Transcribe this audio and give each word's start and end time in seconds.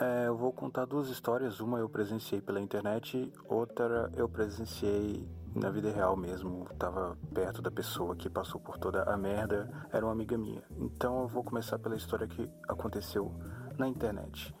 É, 0.00 0.28
eu 0.28 0.36
vou 0.36 0.52
contar 0.52 0.84
duas 0.84 1.08
histórias. 1.08 1.58
Uma 1.58 1.80
eu 1.80 1.88
presenciei 1.88 2.40
pela 2.40 2.60
internet, 2.60 3.32
outra 3.48 4.08
eu 4.14 4.28
presenciei 4.28 5.28
na 5.52 5.70
vida 5.70 5.90
real 5.90 6.16
mesmo. 6.16 6.68
Tava 6.78 7.18
perto 7.34 7.60
da 7.60 7.70
pessoa 7.70 8.14
que 8.14 8.30
passou 8.30 8.60
por 8.60 8.78
toda 8.78 9.02
a 9.02 9.16
merda, 9.16 9.68
era 9.92 10.06
uma 10.06 10.12
amiga 10.12 10.38
minha. 10.38 10.62
Então 10.76 11.22
eu 11.22 11.28
vou 11.28 11.42
começar 11.42 11.80
pela 11.80 11.96
história 11.96 12.28
que 12.28 12.48
aconteceu 12.68 13.34
na 13.76 13.88
internet. 13.88 14.54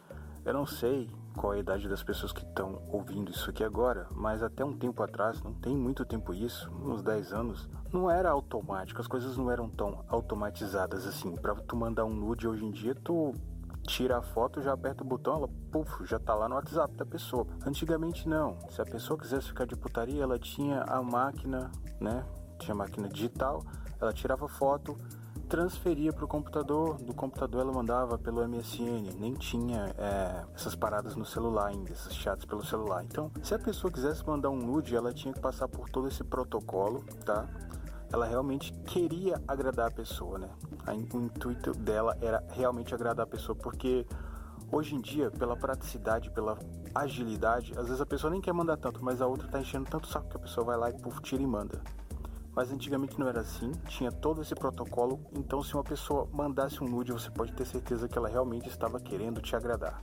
Eu 0.44 0.54
não 0.54 0.66
sei 0.66 1.08
qual 1.36 1.54
é 1.54 1.58
a 1.58 1.60
idade 1.60 1.88
das 1.88 2.02
pessoas 2.02 2.32
que 2.32 2.42
estão 2.42 2.82
ouvindo 2.88 3.30
isso 3.30 3.48
aqui 3.48 3.62
agora, 3.62 4.08
mas 4.10 4.42
até 4.42 4.64
um 4.64 4.76
tempo 4.76 5.04
atrás, 5.04 5.40
não 5.40 5.52
tem 5.52 5.76
muito 5.76 6.04
tempo 6.04 6.34
isso, 6.34 6.68
uns 6.82 7.00
10 7.00 7.32
anos, 7.32 7.68
não 7.92 8.10
era 8.10 8.30
automático, 8.30 9.00
as 9.00 9.06
coisas 9.06 9.36
não 9.36 9.52
eram 9.52 9.68
tão 9.68 10.04
automatizadas 10.08 11.06
assim. 11.06 11.36
Para 11.36 11.54
tu 11.54 11.76
mandar 11.76 12.06
um 12.06 12.14
nude 12.14 12.48
hoje 12.48 12.64
em 12.64 12.72
dia, 12.72 12.94
tu 12.94 13.34
tira 13.88 14.18
a 14.18 14.22
foto, 14.22 14.60
já 14.60 14.74
aperta 14.74 15.02
o 15.02 15.06
botão, 15.06 15.36
ela 15.36 15.48
puf, 15.72 16.04
já 16.04 16.18
tá 16.18 16.34
lá 16.34 16.48
no 16.48 16.54
WhatsApp 16.54 16.94
da 16.94 17.06
pessoa. 17.06 17.46
Antigamente 17.66 18.28
não. 18.28 18.58
Se 18.70 18.80
a 18.80 18.84
pessoa 18.84 19.18
quisesse 19.18 19.48
ficar 19.48 19.66
de 19.66 19.74
putaria, 19.74 20.22
ela 20.22 20.38
tinha 20.38 20.82
a 20.82 21.02
máquina, 21.02 21.70
né? 21.98 22.24
Tinha 22.58 22.74
máquina 22.74 23.08
digital, 23.08 23.64
ela 24.00 24.12
tirava 24.12 24.46
foto, 24.46 24.96
transferia 25.48 26.12
para 26.12 26.24
o 26.24 26.28
computador, 26.28 26.98
do 26.98 27.14
computador 27.14 27.62
ela 27.62 27.72
mandava 27.72 28.18
pelo 28.18 28.46
MSN, 28.46 29.14
nem 29.18 29.32
tinha 29.32 29.94
é, 29.96 30.44
essas 30.54 30.74
paradas 30.74 31.16
no 31.16 31.24
celular 31.24 31.68
ainda, 31.68 31.90
esses 31.90 32.14
chats 32.14 32.44
pelo 32.44 32.64
celular. 32.64 33.02
Então, 33.04 33.30
se 33.42 33.54
a 33.54 33.58
pessoa 33.58 33.90
quisesse 33.90 34.26
mandar 34.26 34.50
um 34.50 34.58
nude, 34.58 34.94
ela 34.94 35.12
tinha 35.12 35.32
que 35.32 35.40
passar 35.40 35.66
por 35.66 35.88
todo 35.88 36.06
esse 36.06 36.22
protocolo, 36.22 37.02
tá? 37.24 37.48
Ela 38.12 38.26
realmente 38.26 38.72
queria 38.86 39.40
agradar 39.46 39.88
a 39.88 39.90
pessoa, 39.90 40.38
né? 40.38 40.48
O 41.12 41.18
intuito 41.18 41.72
dela 41.72 42.16
era 42.20 42.42
realmente 42.50 42.94
agradar 42.94 43.24
a 43.24 43.28
pessoa, 43.28 43.54
porque 43.56 44.06
hoje 44.72 44.94
em 44.94 45.00
dia, 45.00 45.30
pela 45.30 45.56
praticidade, 45.56 46.30
pela 46.30 46.58
agilidade, 46.94 47.72
às 47.78 47.86
vezes 47.86 48.00
a 48.00 48.06
pessoa 48.06 48.30
nem 48.30 48.40
quer 48.40 48.52
mandar 48.52 48.76
tanto, 48.76 49.04
mas 49.04 49.20
a 49.20 49.26
outra 49.26 49.48
tá 49.48 49.60
enchendo 49.60 49.90
tanto 49.90 50.06
saco 50.06 50.28
que 50.28 50.36
a 50.36 50.40
pessoa 50.40 50.64
vai 50.64 50.76
lá 50.76 50.90
e 50.90 50.94
puf, 50.94 51.20
tira 51.20 51.42
e 51.42 51.46
manda 51.46 51.82
mas 52.58 52.72
antigamente 52.72 53.16
não 53.20 53.28
era 53.28 53.42
assim, 53.42 53.70
tinha 53.86 54.10
todo 54.10 54.42
esse 54.42 54.52
protocolo, 54.52 55.20
então 55.32 55.62
se 55.62 55.74
uma 55.74 55.84
pessoa 55.84 56.28
mandasse 56.32 56.82
um 56.82 56.88
nude, 56.88 57.12
você 57.12 57.30
pode 57.30 57.52
ter 57.52 57.64
certeza 57.64 58.08
que 58.08 58.18
ela 58.18 58.28
realmente 58.28 58.68
estava 58.68 58.98
querendo 58.98 59.40
te 59.40 59.54
agradar. 59.54 60.02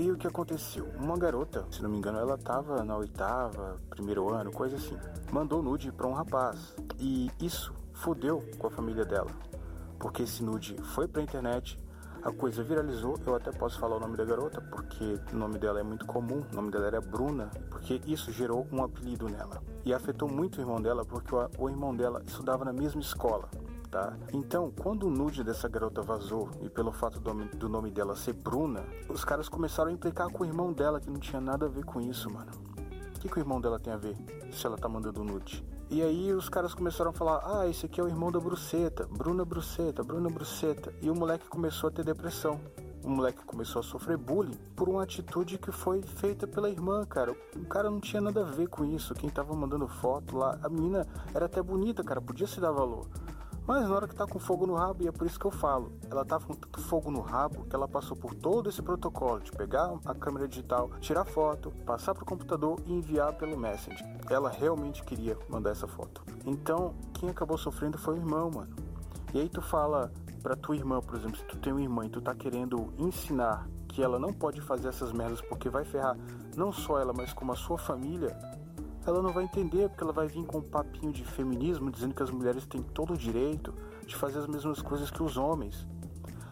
E 0.00 0.10
o 0.10 0.16
que 0.16 0.26
aconteceu? 0.26 0.88
Uma 0.98 1.14
garota, 1.18 1.66
se 1.70 1.82
não 1.82 1.90
me 1.90 1.98
engano, 1.98 2.18
ela 2.18 2.34
estava 2.34 2.82
na 2.82 2.96
oitava, 2.96 3.76
primeiro 3.90 4.32
ano, 4.32 4.50
coisa 4.50 4.76
assim, 4.76 4.96
mandou 5.30 5.62
nude 5.62 5.92
para 5.92 6.06
um 6.06 6.14
rapaz. 6.14 6.74
E 6.98 7.30
isso 7.38 7.74
fodeu 7.92 8.42
com 8.58 8.66
a 8.66 8.70
família 8.70 9.04
dela, 9.04 9.30
porque 9.98 10.22
esse 10.22 10.42
nude 10.42 10.74
foi 10.94 11.06
para 11.06 11.20
a 11.20 11.22
internet, 11.22 11.78
a 12.22 12.32
coisa 12.32 12.64
viralizou, 12.64 13.18
eu 13.26 13.34
até 13.34 13.52
posso 13.52 13.78
falar 13.78 13.96
o 13.96 14.00
nome 14.00 14.16
da 14.16 14.24
garota, 14.24 14.62
porque 14.62 15.20
o 15.34 15.36
nome 15.36 15.58
dela 15.58 15.80
é 15.80 15.82
muito 15.82 16.06
comum, 16.06 16.42
o 16.50 16.56
nome 16.56 16.70
dela 16.70 16.86
era 16.86 17.00
Bruna, 17.02 17.50
porque 17.68 18.00
isso 18.06 18.32
gerou 18.32 18.66
um 18.72 18.82
apelido 18.82 19.28
nela. 19.28 19.62
E 19.84 19.92
afetou 19.92 20.30
muito 20.30 20.56
o 20.56 20.60
irmão 20.62 20.80
dela, 20.80 21.04
porque 21.04 21.34
o 21.34 21.68
irmão 21.68 21.94
dela 21.94 22.22
estudava 22.26 22.64
na 22.64 22.72
mesma 22.72 23.02
escola. 23.02 23.50
Tá? 23.90 24.16
Então, 24.32 24.70
quando 24.70 25.08
o 25.08 25.10
nude 25.10 25.42
dessa 25.42 25.68
garota 25.68 26.00
vazou, 26.00 26.48
e 26.62 26.68
pelo 26.68 26.92
fato 26.92 27.18
do, 27.18 27.34
do 27.56 27.68
nome 27.68 27.90
dela 27.90 28.14
ser 28.14 28.34
Bruna, 28.34 28.84
os 29.08 29.24
caras 29.24 29.48
começaram 29.48 29.90
a 29.90 29.92
implicar 29.92 30.30
com 30.30 30.44
o 30.44 30.46
irmão 30.46 30.72
dela, 30.72 31.00
que 31.00 31.10
não 31.10 31.18
tinha 31.18 31.40
nada 31.40 31.66
a 31.66 31.68
ver 31.68 31.84
com 31.84 32.00
isso, 32.00 32.32
mano. 32.32 32.52
O 33.16 33.18
que, 33.18 33.28
que 33.28 33.38
o 33.38 33.40
irmão 33.40 33.60
dela 33.60 33.80
tem 33.80 33.92
a 33.92 33.96
ver 33.96 34.16
se 34.52 34.64
ela 34.64 34.78
tá 34.78 34.88
mandando 34.88 35.24
nude? 35.24 35.64
E 35.90 36.00
aí 36.02 36.32
os 36.32 36.48
caras 36.48 36.72
começaram 36.72 37.10
a 37.10 37.12
falar: 37.12 37.42
ah, 37.44 37.66
esse 37.66 37.86
aqui 37.86 38.00
é 38.00 38.04
o 38.04 38.06
irmão 38.06 38.30
da 38.30 38.38
Bruceta, 38.38 39.08
Bruna 39.10 39.44
Bruceta, 39.44 40.04
Bruna 40.04 40.30
Bruceta. 40.30 40.94
E 41.02 41.10
o 41.10 41.14
moleque 41.14 41.48
começou 41.48 41.88
a 41.88 41.90
ter 41.90 42.04
depressão. 42.04 42.60
O 43.02 43.10
moleque 43.10 43.44
começou 43.44 43.80
a 43.80 43.82
sofrer 43.82 44.16
bullying 44.16 44.56
por 44.76 44.88
uma 44.88 45.02
atitude 45.02 45.58
que 45.58 45.72
foi 45.72 46.00
feita 46.00 46.46
pela 46.46 46.70
irmã, 46.70 47.04
cara. 47.04 47.34
O 47.56 47.64
cara 47.64 47.90
não 47.90 47.98
tinha 47.98 48.22
nada 48.22 48.42
a 48.42 48.44
ver 48.44 48.68
com 48.68 48.84
isso. 48.84 49.14
Quem 49.14 49.28
tava 49.28 49.52
mandando 49.54 49.88
foto 49.88 50.36
lá, 50.36 50.58
a 50.62 50.68
menina 50.68 51.04
era 51.34 51.46
até 51.46 51.60
bonita, 51.60 52.04
cara, 52.04 52.20
podia 52.20 52.46
se 52.46 52.60
dar 52.60 52.70
valor. 52.70 53.08
Mas 53.70 53.88
na 53.88 53.94
hora 53.94 54.08
que 54.08 54.16
tá 54.16 54.26
com 54.26 54.40
fogo 54.40 54.66
no 54.66 54.74
rabo, 54.74 55.04
e 55.04 55.06
é 55.06 55.12
por 55.12 55.24
isso 55.24 55.38
que 55.38 55.46
eu 55.46 55.50
falo, 55.52 55.92
ela 56.10 56.24
tava 56.24 56.44
com 56.44 56.54
tanto 56.54 56.80
fogo 56.80 57.08
no 57.08 57.20
rabo 57.20 57.64
que 57.66 57.76
ela 57.76 57.86
passou 57.86 58.16
por 58.16 58.34
todo 58.34 58.68
esse 58.68 58.82
protocolo 58.82 59.38
de 59.38 59.52
pegar 59.52 59.96
a 60.04 60.12
câmera 60.12 60.48
digital, 60.48 60.90
tirar 60.98 61.24
foto, 61.24 61.70
passar 61.86 62.12
pro 62.12 62.24
computador 62.24 62.80
e 62.84 62.92
enviar 62.92 63.32
pelo 63.34 63.56
Messenger. 63.56 64.04
Ela 64.28 64.50
realmente 64.50 65.04
queria 65.04 65.38
mandar 65.48 65.70
essa 65.70 65.86
foto. 65.86 66.24
Então, 66.44 66.96
quem 67.14 67.30
acabou 67.30 67.56
sofrendo 67.56 67.96
foi 67.96 68.14
o 68.14 68.16
irmão, 68.16 68.50
mano. 68.52 68.74
E 69.32 69.38
aí 69.38 69.48
tu 69.48 69.62
fala 69.62 70.12
pra 70.42 70.56
tua 70.56 70.74
irmã, 70.74 71.00
por 71.00 71.14
exemplo, 71.14 71.36
se 71.36 71.44
tu 71.44 71.56
tem 71.56 71.72
uma 71.72 71.80
irmã 71.80 72.04
e 72.06 72.10
tu 72.10 72.20
tá 72.20 72.34
querendo 72.34 72.92
ensinar 72.98 73.68
que 73.86 74.02
ela 74.02 74.18
não 74.18 74.32
pode 74.32 74.60
fazer 74.60 74.88
essas 74.88 75.12
merdas 75.12 75.40
porque 75.42 75.68
vai 75.68 75.84
ferrar 75.84 76.16
não 76.56 76.72
só 76.72 76.98
ela, 76.98 77.12
mas 77.16 77.32
como 77.32 77.52
a 77.52 77.56
sua 77.56 77.78
família, 77.78 78.36
ela 79.06 79.22
não 79.22 79.32
vai 79.32 79.44
entender, 79.44 79.88
porque 79.88 80.04
ela 80.04 80.12
vai 80.12 80.26
vir 80.26 80.44
com 80.44 80.58
um 80.58 80.62
papinho 80.62 81.12
de 81.12 81.24
feminismo 81.24 81.90
dizendo 81.90 82.14
que 82.14 82.22
as 82.22 82.30
mulheres 82.30 82.66
têm 82.66 82.82
todo 82.82 83.14
o 83.14 83.16
direito 83.16 83.74
de 84.06 84.14
fazer 84.16 84.38
as 84.38 84.46
mesmas 84.46 84.82
coisas 84.82 85.10
que 85.10 85.22
os 85.22 85.36
homens. 85.36 85.86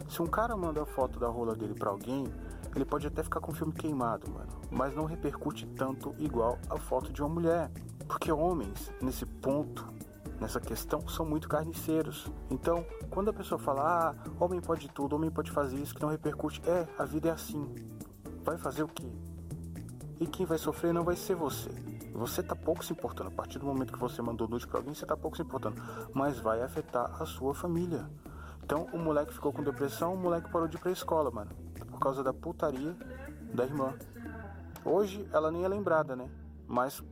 Se 0.09 0.22
um 0.22 0.26
cara 0.26 0.56
manda 0.56 0.82
a 0.82 0.87
foto 0.87 1.19
da 1.19 1.28
rola 1.28 1.54
dele 1.54 1.75
para 1.75 1.91
alguém, 1.91 2.26
ele 2.75 2.84
pode 2.84 3.06
até 3.06 3.22
ficar 3.22 3.41
com 3.41 3.53
o 3.53 3.54
filme 3.54 3.72
queimado, 3.72 4.31
mano, 4.31 4.48
mas 4.70 4.94
não 4.94 5.04
repercute 5.04 5.66
tanto 5.66 6.14
igual 6.19 6.58
a 6.70 6.78
foto 6.78 7.12
de 7.12 7.20
uma 7.20 7.28
mulher, 7.28 7.70
porque 8.06 8.32
homens, 8.32 8.92
nesse 9.03 9.26
ponto, 9.26 9.87
nessa 10.41 10.60
questão, 10.60 11.06
são 11.08 11.26
muito 11.26 11.48
carniceiros. 11.48 12.31
Então, 12.50 12.87
quando 13.10 13.28
a 13.28 13.32
pessoa 13.32 13.58
fala, 13.58 13.82
ah, 14.10 14.31
homem 14.42 14.60
pode 14.60 14.88
tudo, 14.88 15.16
homem 15.16 15.31
pode 15.31 15.50
fazer 15.50 15.76
isso, 15.76 15.94
que 15.94 16.00
não 16.00 16.08
repercute, 16.08 16.62
é, 16.66 16.87
a 16.98 17.04
vida 17.04 17.28
é 17.28 17.32
assim. 17.32 17.75
Vai 18.44 18.56
fazer 18.56 18.82
o 18.82 18.88
quê? 18.88 19.10
E 20.20 20.26
quem 20.26 20.47
vai 20.47 20.58
sofrer 20.58 20.94
não 20.94 21.04
vai 21.04 21.16
ser 21.16 21.34
você. 21.34 21.70
Você 22.18 22.42
tá 22.42 22.56
pouco 22.56 22.84
se 22.84 22.92
importando. 22.92 23.28
A 23.28 23.32
partir 23.32 23.58
do 23.58 23.66
momento 23.66 23.92
que 23.92 23.98
você 23.98 24.20
mandou 24.20 24.48
nude 24.48 24.66
para 24.66 24.78
alguém, 24.78 24.92
você 24.92 25.06
tá 25.06 25.16
pouco 25.16 25.36
se 25.36 25.42
importando. 25.42 25.80
Mas 26.12 26.38
vai 26.38 26.62
afetar 26.62 27.22
a 27.22 27.24
sua 27.24 27.54
família. 27.54 28.10
Então 28.62 28.86
o 28.92 28.98
moleque 28.98 29.32
ficou 29.32 29.52
com 29.52 29.62
depressão, 29.62 30.14
o 30.14 30.16
moleque 30.16 30.50
parou 30.50 30.68
de 30.68 30.76
ir 30.76 30.80
pra 30.80 30.90
escola, 30.90 31.30
mano. 31.30 31.50
Por 31.90 31.98
causa 32.00 32.22
da 32.22 32.32
putaria 32.32 32.94
da 33.54 33.64
irmã. 33.64 33.94
Hoje 34.84 35.28
ela 35.32 35.50
nem 35.50 35.64
é 35.64 35.68
lembrada, 35.68 36.14
né? 36.16 36.28
Mas 36.66 37.02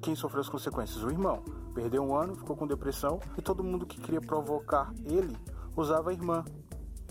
quem 0.00 0.14
sofreu 0.14 0.40
as 0.40 0.48
consequências? 0.48 1.04
O 1.04 1.10
irmão. 1.10 1.42
Perdeu 1.74 2.02
um 2.02 2.16
ano, 2.16 2.34
ficou 2.34 2.56
com 2.56 2.66
depressão 2.66 3.20
e 3.36 3.42
todo 3.42 3.62
mundo 3.62 3.84
que 3.84 4.00
queria 4.00 4.20
provocar 4.20 4.92
ele 5.04 5.36
usava 5.76 6.10
a 6.10 6.12
irmã 6.12 6.44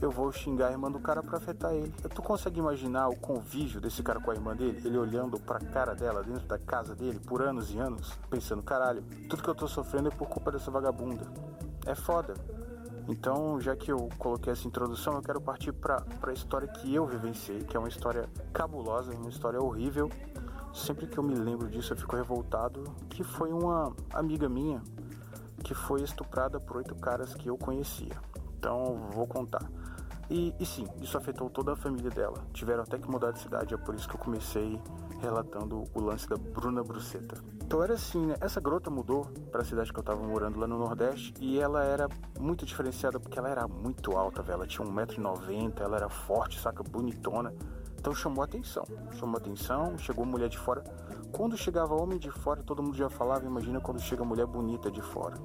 eu 0.06 0.12
vou 0.12 0.32
xingar 0.32 0.68
a 0.68 0.72
irmã 0.72 0.92
do 0.92 1.00
cara 1.00 1.24
para 1.24 1.38
afetar 1.38 1.74
ele. 1.74 1.90
Tu 1.92 2.22
consegue 2.22 2.60
imaginar 2.60 3.08
o 3.08 3.16
convívio 3.16 3.80
desse 3.80 4.04
cara 4.04 4.20
com 4.20 4.32
a 4.32 4.34
irmã 4.34 4.56
dele? 4.56 4.82
Ele 4.84 4.98
olhando 4.98 5.40
pra 5.40 5.60
cara 5.60 5.96
dela 5.96 6.24
dentro 6.24 6.46
da 6.46 6.58
casa 6.58 6.94
dele 6.96 7.20
por 7.20 7.42
anos 7.42 7.74
e 7.74 7.78
anos, 7.78 8.12
pensando: 8.30 8.62
caralho, 8.62 9.04
tudo 9.30 9.42
que 9.42 9.50
eu 9.50 9.56
tô 9.56 9.68
sofrendo 9.68 10.10
é 10.10 10.12
por 10.12 10.28
culpa 10.28 10.52
dessa 10.52 10.70
vagabunda. 10.70 11.26
É 11.86 11.96
foda. 11.96 12.34
Então, 13.08 13.60
já 13.60 13.76
que 13.76 13.92
eu 13.92 14.10
coloquei 14.18 14.54
essa 14.54 14.68
introdução, 14.68 15.16
eu 15.16 15.22
quero 15.22 15.42
partir 15.42 15.74
para 15.74 16.04
a 16.22 16.32
história 16.32 16.68
que 16.68 16.94
eu 16.94 17.06
vivenciei, 17.06 17.60
que 17.60 17.76
é 17.76 17.80
uma 17.80 17.90
história 17.90 18.30
cabulosa, 18.54 19.14
uma 19.14 19.30
história 19.30 19.62
horrível. 19.62 20.10
Sempre 20.74 21.08
que 21.08 21.18
eu 21.18 21.24
me 21.24 21.36
lembro 21.36 21.70
disso, 21.70 21.94
eu 21.94 21.98
fico 21.98 22.16
revoltado. 22.16 22.84
Que 23.10 23.24
foi 23.24 23.52
uma 23.52 23.94
amiga 24.14 24.48
minha 24.48 24.82
que 25.64 25.74
foi 25.74 26.02
estuprada 26.02 26.60
por 26.60 26.78
oito 26.78 26.96
caras 26.96 27.34
que 27.36 27.50
eu 27.50 27.58
conhecia. 27.58 28.18
Então, 28.58 29.10
vou 29.12 29.28
contar. 29.28 29.70
E, 30.30 30.54
e 30.60 30.66
sim, 30.66 30.86
isso 31.02 31.18
afetou 31.18 31.50
toda 31.50 31.74
a 31.74 31.76
família 31.76 32.10
dela. 32.10 32.46
Tiveram 32.54 32.84
até 32.84 32.98
que 32.98 33.10
mudar 33.10 33.32
de 33.32 33.40
cidade, 33.40 33.74
é 33.74 33.78
por 33.78 33.94
isso 33.94 34.08
que 34.08 34.16
eu 34.16 34.20
comecei 34.20 34.80
relatando 35.22 35.84
o 35.94 36.02
lance 36.02 36.28
da 36.28 36.36
Bruna 36.36 36.84
Bruceta. 36.84 37.36
Então 37.64 37.82
era 37.82 37.94
assim, 37.94 38.26
né? 38.26 38.36
Essa 38.42 38.60
grota 38.60 38.90
mudou 38.90 39.26
para 39.52 39.62
a 39.62 39.66
cidade 39.66 39.92
que 39.92 40.00
eu 40.00 40.04
tava 40.04 40.22
morando 40.22 40.60
lá 40.60 40.68
no 40.68 40.78
Nordeste 40.78 41.34
e 41.40 41.60
ela 41.60 41.84
era 41.84 42.08
muito 42.40 42.66
diferenciada 42.66 43.20
porque 43.20 43.40
ela 43.40 43.50
era 43.50 43.68
muito 43.68 44.18
alta, 44.18 44.42
velho. 44.42 44.58
Ela 44.58 44.68
tinha 44.68 44.88
1,90m, 44.88 45.80
ela 45.80 45.98
era 45.98 46.10
forte, 46.10 46.60
saca, 46.60 46.84
bonitona. 46.84 47.54
Então 47.98 48.14
chamou 48.14 48.44
atenção, 48.44 48.84
chamou 49.14 49.38
atenção, 49.38 49.98
chegou 49.98 50.26
mulher 50.26 50.50
de 50.50 50.58
fora. 50.58 50.84
Quando 51.32 51.58
chegava 51.58 51.96
homem 51.96 52.20
de 52.20 52.30
fora, 52.30 52.62
todo 52.62 52.84
mundo 52.84 52.96
já 52.98 53.10
falava, 53.10 53.46
imagina 53.46 53.80
quando 53.80 54.02
chega 54.02 54.24
mulher 54.26 54.46
bonita 54.46 54.92
de 54.92 55.02
fora. 55.02 55.36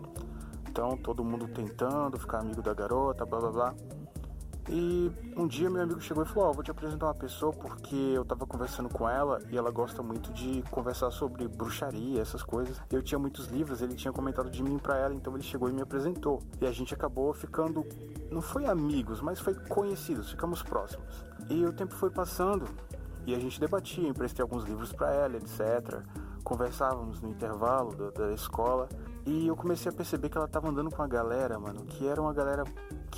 Então 0.69 0.97
todo 0.97 1.25
mundo 1.25 1.49
tentando 1.49 2.19
ficar 2.19 2.41
amigo 2.41 2.61
da 2.61 2.75
garota, 2.75 3.25
blá 3.25 3.39
blá 3.39 3.51
blá. 3.51 3.75
E 4.71 5.11
um 5.35 5.47
dia 5.47 5.71
meu 5.71 5.83
amigo 5.83 6.01
chegou 6.01 6.23
e 6.23 6.27
falou: 6.27 6.49
Ó, 6.49 6.51
oh, 6.51 6.55
vou 6.55 6.63
te 6.63 6.71
apresentar 6.71 7.07
uma 7.07 7.15
pessoa 7.15 7.53
porque 7.53 7.97
eu 7.97 8.23
tava 8.23 8.47
conversando 8.47 8.89
com 8.91 9.09
ela 9.09 9.41
e 9.51 9.57
ela 9.57 9.71
gosta 9.71 10.03
muito 10.03 10.31
de 10.33 10.63
conversar 10.71 11.11
sobre 11.11 11.49
bruxaria, 11.49 12.21
essas 12.21 12.43
coisas. 12.43 12.79
Eu 12.91 13.03
tinha 13.03 13.19
muitos 13.19 13.47
livros, 13.47 13.81
ele 13.81 13.95
tinha 13.95 14.13
comentado 14.13 14.51
de 14.51 14.63
mim 14.63 14.79
para 14.79 14.99
ela, 14.99 15.15
então 15.15 15.35
ele 15.35 15.43
chegou 15.43 15.71
e 15.71 15.73
me 15.73 15.81
apresentou. 15.81 16.43
E 16.61 16.67
a 16.67 16.71
gente 16.71 16.93
acabou 16.93 17.33
ficando, 17.33 17.87
não 18.31 18.43
foi 18.43 18.67
amigos, 18.67 19.23
mas 19.23 19.41
foi 19.41 19.55
conhecidos, 19.55 20.31
ficamos 20.31 20.63
próximos. 20.63 21.25
E 21.49 21.65
o 21.65 21.73
tempo 21.73 21.95
foi 21.95 22.11
passando 22.11 22.67
e 23.27 23.35
a 23.35 23.39
gente 23.39 23.59
debatia, 23.59 24.07
emprestei 24.07 24.43
alguns 24.43 24.65
livros 24.65 24.93
para 24.93 25.11
ela, 25.13 25.37
etc. 25.37 26.03
Conversávamos 26.45 27.23
no 27.23 27.31
intervalo 27.31 27.95
da, 27.95 28.11
da 28.11 28.33
escola 28.35 28.87
e 29.27 29.47
eu 29.47 29.57
comecei 29.57 29.91
a 29.91 29.95
perceber 29.95 30.29
que 30.29 30.37
ela 30.37 30.49
tava 30.49 30.69
andando 30.69 30.91
com 30.91 31.03
uma 31.03 31.09
galera, 31.09 31.59
mano, 31.59 31.85
que 31.87 32.07
era 32.07 32.21
uma 32.21 32.33
galera 32.33 32.65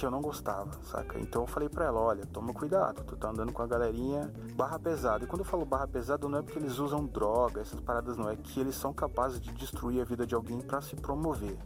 que 0.00 0.06
eu 0.06 0.10
não 0.10 0.22
gostava, 0.22 0.72
saca? 0.84 1.20
Então 1.20 1.42
eu 1.42 1.46
falei 1.46 1.68
pra 1.68 1.84
ela, 1.84 2.00
olha, 2.00 2.24
toma 2.24 2.54
cuidado, 2.54 3.04
tu 3.04 3.16
tá 3.16 3.28
andando 3.28 3.52
com 3.52 3.62
a 3.62 3.66
galerinha 3.66 4.32
barra 4.54 4.78
pesada. 4.78 5.24
E 5.24 5.26
quando 5.26 5.40
eu 5.40 5.44
falo 5.44 5.66
barra 5.66 5.86
pesada, 5.86 6.26
não 6.26 6.38
é 6.38 6.42
porque 6.42 6.58
eles 6.58 6.78
usam 6.78 7.04
droga, 7.04 7.60
essas 7.60 7.78
paradas 7.80 8.16
não, 8.16 8.30
é 8.30 8.34
que 8.34 8.58
eles 8.58 8.74
são 8.74 8.94
capazes 8.94 9.38
de 9.38 9.52
destruir 9.52 10.00
a 10.00 10.04
vida 10.04 10.26
de 10.26 10.34
alguém 10.34 10.58
para 10.62 10.80
se 10.80 10.96
promover. 10.96 11.58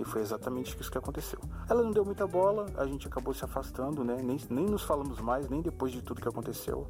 E 0.00 0.04
foi 0.04 0.22
exatamente 0.22 0.74
isso 0.80 0.90
que 0.90 0.96
aconteceu. 0.96 1.38
Ela 1.68 1.82
não 1.82 1.90
deu 1.90 2.02
muita 2.02 2.26
bola, 2.26 2.64
a 2.78 2.86
gente 2.86 3.06
acabou 3.06 3.34
se 3.34 3.44
afastando, 3.44 4.02
né? 4.02 4.16
Nem, 4.22 4.40
nem 4.48 4.64
nos 4.64 4.82
falamos 4.82 5.20
mais, 5.20 5.46
nem 5.50 5.60
depois 5.60 5.92
de 5.92 6.00
tudo 6.00 6.22
que 6.22 6.28
aconteceu. 6.28 6.88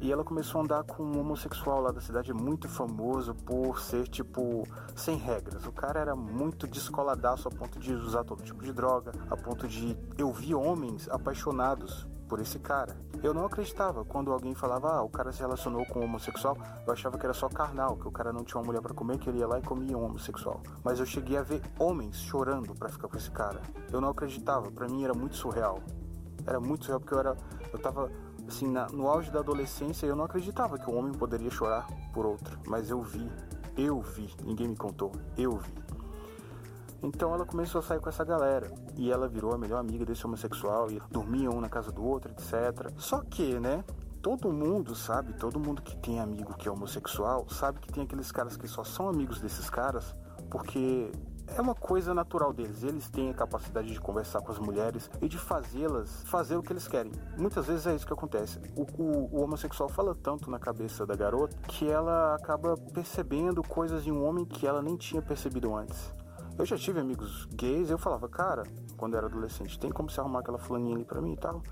E 0.00 0.12
ela 0.12 0.22
começou 0.22 0.60
a 0.60 0.64
andar 0.64 0.84
com 0.84 1.02
um 1.02 1.18
homossexual 1.18 1.80
lá 1.80 1.90
da 1.90 2.00
cidade, 2.00 2.32
muito 2.32 2.68
famoso 2.68 3.34
por 3.34 3.80
ser, 3.80 4.06
tipo, 4.06 4.62
sem 4.94 5.16
regras. 5.16 5.66
O 5.66 5.72
cara 5.72 5.98
era 5.98 6.14
muito 6.14 6.68
descoladaço 6.68 7.48
a 7.48 7.50
ponto 7.50 7.80
de 7.80 7.92
usar 7.92 8.22
todo 8.22 8.44
tipo 8.44 8.62
de 8.62 8.72
droga, 8.72 9.10
a 9.28 9.36
ponto 9.36 9.66
de 9.66 9.96
eu 10.16 10.32
vi 10.32 10.54
homens 10.54 11.08
apaixonados 11.08 12.06
por 12.28 12.40
esse 12.40 12.58
cara. 12.58 12.96
Eu 13.22 13.32
não 13.32 13.46
acreditava 13.46 14.04
quando 14.04 14.32
alguém 14.32 14.54
falava, 14.54 14.96
ah, 14.96 15.02
o 15.02 15.08
cara 15.08 15.32
se 15.32 15.40
relacionou 15.40 15.84
com 15.86 16.00
um 16.00 16.04
homossexual, 16.04 16.56
eu 16.86 16.92
achava 16.92 17.18
que 17.18 17.24
era 17.24 17.34
só 17.34 17.48
carnal, 17.48 17.96
que 17.96 18.06
o 18.06 18.12
cara 18.12 18.32
não 18.32 18.44
tinha 18.44 18.60
uma 18.60 18.66
mulher 18.66 18.80
para 18.80 18.94
comer, 18.94 19.18
que 19.18 19.28
ele 19.28 19.38
ia 19.38 19.46
lá 19.46 19.58
e 19.58 19.62
comia 19.62 19.96
um 19.96 20.04
homossexual. 20.04 20.60
Mas 20.84 21.00
eu 21.00 21.06
cheguei 21.06 21.36
a 21.36 21.42
ver 21.42 21.62
homens 21.78 22.16
chorando 22.16 22.74
para 22.74 22.88
ficar 22.88 23.08
com 23.08 23.16
esse 23.16 23.30
cara. 23.30 23.60
Eu 23.92 24.00
não 24.00 24.10
acreditava, 24.10 24.70
para 24.70 24.88
mim 24.88 25.04
era 25.04 25.14
muito 25.14 25.36
surreal. 25.36 25.80
Era 26.46 26.60
muito 26.60 26.84
surreal 26.84 27.00
porque 27.00 27.14
eu 27.14 27.18
era 27.18 27.36
eu 27.72 27.78
tava 27.78 28.10
assim, 28.48 28.68
na, 28.68 28.86
no 28.86 29.08
auge 29.08 29.30
da 29.30 29.40
adolescência, 29.40 30.06
eu 30.06 30.16
não 30.16 30.24
acreditava 30.24 30.78
que 30.78 30.88
um 30.90 30.96
homem 30.96 31.12
poderia 31.12 31.50
chorar 31.50 31.86
por 32.12 32.24
outro, 32.24 32.58
mas 32.66 32.90
eu 32.90 33.02
vi, 33.02 33.28
eu 33.76 34.00
vi, 34.00 34.28
ninguém 34.44 34.68
me 34.68 34.76
contou, 34.76 35.12
eu 35.36 35.56
vi. 35.56 35.74
Então 37.02 37.32
ela 37.34 37.44
começou 37.44 37.78
a 37.80 37.82
sair 37.82 38.00
com 38.00 38.08
essa 38.08 38.24
galera 38.24 38.72
e 38.96 39.10
ela 39.10 39.28
virou 39.28 39.52
a 39.52 39.58
melhor 39.58 39.78
amiga 39.78 40.04
desse 40.04 40.26
homossexual 40.26 40.90
e 40.90 41.00
dormiam 41.10 41.54
um 41.54 41.60
na 41.60 41.68
casa 41.68 41.92
do 41.92 42.04
outro, 42.04 42.32
etc. 42.32 42.92
Só 42.96 43.20
que, 43.20 43.58
né? 43.60 43.84
Todo 44.22 44.52
mundo 44.52 44.94
sabe, 44.94 45.34
todo 45.34 45.60
mundo 45.60 45.82
que 45.82 45.96
tem 45.96 46.18
amigo 46.18 46.54
que 46.54 46.68
é 46.68 46.72
homossexual 46.72 47.48
sabe 47.48 47.78
que 47.80 47.92
tem 47.92 48.02
aqueles 48.02 48.32
caras 48.32 48.56
que 48.56 48.66
só 48.66 48.82
são 48.82 49.08
amigos 49.08 49.40
desses 49.40 49.70
caras 49.70 50.14
porque 50.50 51.12
é 51.48 51.60
uma 51.60 51.74
coisa 51.74 52.12
natural 52.12 52.52
deles. 52.52 52.82
Eles 52.82 53.08
têm 53.08 53.30
a 53.30 53.34
capacidade 53.34 53.92
de 53.92 54.00
conversar 54.00 54.40
com 54.40 54.50
as 54.50 54.58
mulheres 54.58 55.10
e 55.20 55.28
de 55.28 55.38
fazê-las 55.38 56.22
fazer 56.24 56.56
o 56.56 56.62
que 56.62 56.72
eles 56.72 56.88
querem. 56.88 57.12
Muitas 57.36 57.66
vezes 57.66 57.86
é 57.86 57.94
isso 57.94 58.06
que 58.06 58.12
acontece. 58.12 58.60
O, 58.74 58.82
o, 59.00 59.36
o, 59.36 59.42
homossexual 59.42 59.88
fala 59.88 60.14
tanto 60.14 60.50
na 60.50 60.58
cabeça 60.58 61.06
da 61.06 61.14
garota 61.14 61.56
que 61.68 61.88
ela 61.88 62.34
acaba 62.34 62.76
percebendo 62.92 63.62
coisas 63.62 64.06
em 64.06 64.12
um 64.12 64.24
homem 64.24 64.44
que 64.44 64.66
ela 64.66 64.82
nem 64.82 64.96
tinha 64.96 65.22
percebido 65.22 65.74
antes. 65.74 66.12
Eu 66.58 66.64
já 66.64 66.76
tive 66.76 66.98
amigos 66.98 67.46
gays, 67.52 67.90
eu 67.90 67.98
falava, 67.98 68.28
cara, 68.28 68.62
quando 68.96 69.16
era 69.16 69.26
adolescente, 69.26 69.78
tem 69.78 69.90
como 69.90 70.08
se 70.08 70.18
arrumar 70.18 70.40
aquela 70.40 70.58
fulaninha 70.58 70.94
ali 70.94 71.04
pra 71.04 71.20
mim 71.20 71.34
e 71.34 71.36
tal? 71.36 71.62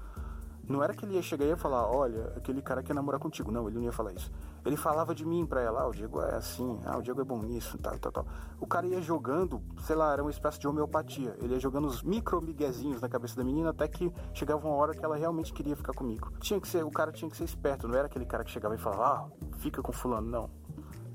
Não 0.68 0.82
era 0.82 0.94
que 0.94 1.04
ele 1.04 1.14
ia 1.14 1.22
chegar 1.22 1.44
e 1.44 1.48
ia 1.48 1.56
falar, 1.56 1.86
olha, 1.86 2.32
aquele 2.36 2.62
cara 2.62 2.82
quer 2.82 2.94
namorar 2.94 3.20
contigo. 3.20 3.50
Não, 3.50 3.66
ele 3.68 3.76
não 3.76 3.84
ia 3.84 3.92
falar 3.92 4.12
isso. 4.12 4.30
Ele 4.64 4.76
falava 4.76 5.14
de 5.14 5.24
mim 5.24 5.44
pra 5.44 5.60
ela, 5.60 5.82
ah, 5.82 5.88
o 5.88 5.92
Diego 5.92 6.20
é 6.22 6.36
assim, 6.36 6.80
ah, 6.86 6.96
o 6.96 7.02
Diego 7.02 7.20
é 7.20 7.24
bom 7.24 7.38
nisso, 7.38 7.76
tal, 7.78 7.98
tal, 7.98 8.12
tal. 8.12 8.26
O 8.58 8.66
cara 8.66 8.86
ia 8.86 9.00
jogando, 9.00 9.62
sei 9.82 9.94
lá, 9.94 10.12
era 10.12 10.22
uma 10.22 10.30
espécie 10.30 10.58
de 10.58 10.66
homeopatia. 10.66 11.36
Ele 11.40 11.54
ia 11.54 11.60
jogando 11.60 11.86
os 11.86 12.02
micro 12.02 12.40
miguezinhos 12.40 13.00
na 13.00 13.08
cabeça 13.08 13.36
da 13.36 13.44
menina 13.44 13.70
até 13.70 13.86
que 13.86 14.10
chegava 14.32 14.66
uma 14.66 14.76
hora 14.76 14.94
que 14.94 15.04
ela 15.04 15.16
realmente 15.16 15.52
queria 15.52 15.76
ficar 15.76 15.92
comigo. 15.92 16.32
Tinha 16.40 16.58
que 16.58 16.68
ser, 16.68 16.82
o 16.82 16.90
cara 16.90 17.12
tinha 17.12 17.30
que 17.30 17.36
ser 17.36 17.44
esperto, 17.44 17.86
não 17.86 17.94
era 17.94 18.06
aquele 18.06 18.24
cara 18.24 18.42
que 18.42 18.50
chegava 18.50 18.74
e 18.74 18.78
falava, 18.78 19.04
ah, 19.04 19.46
fica 19.58 19.82
com 19.82 19.92
fulano, 19.92 20.30
não. 20.30 20.63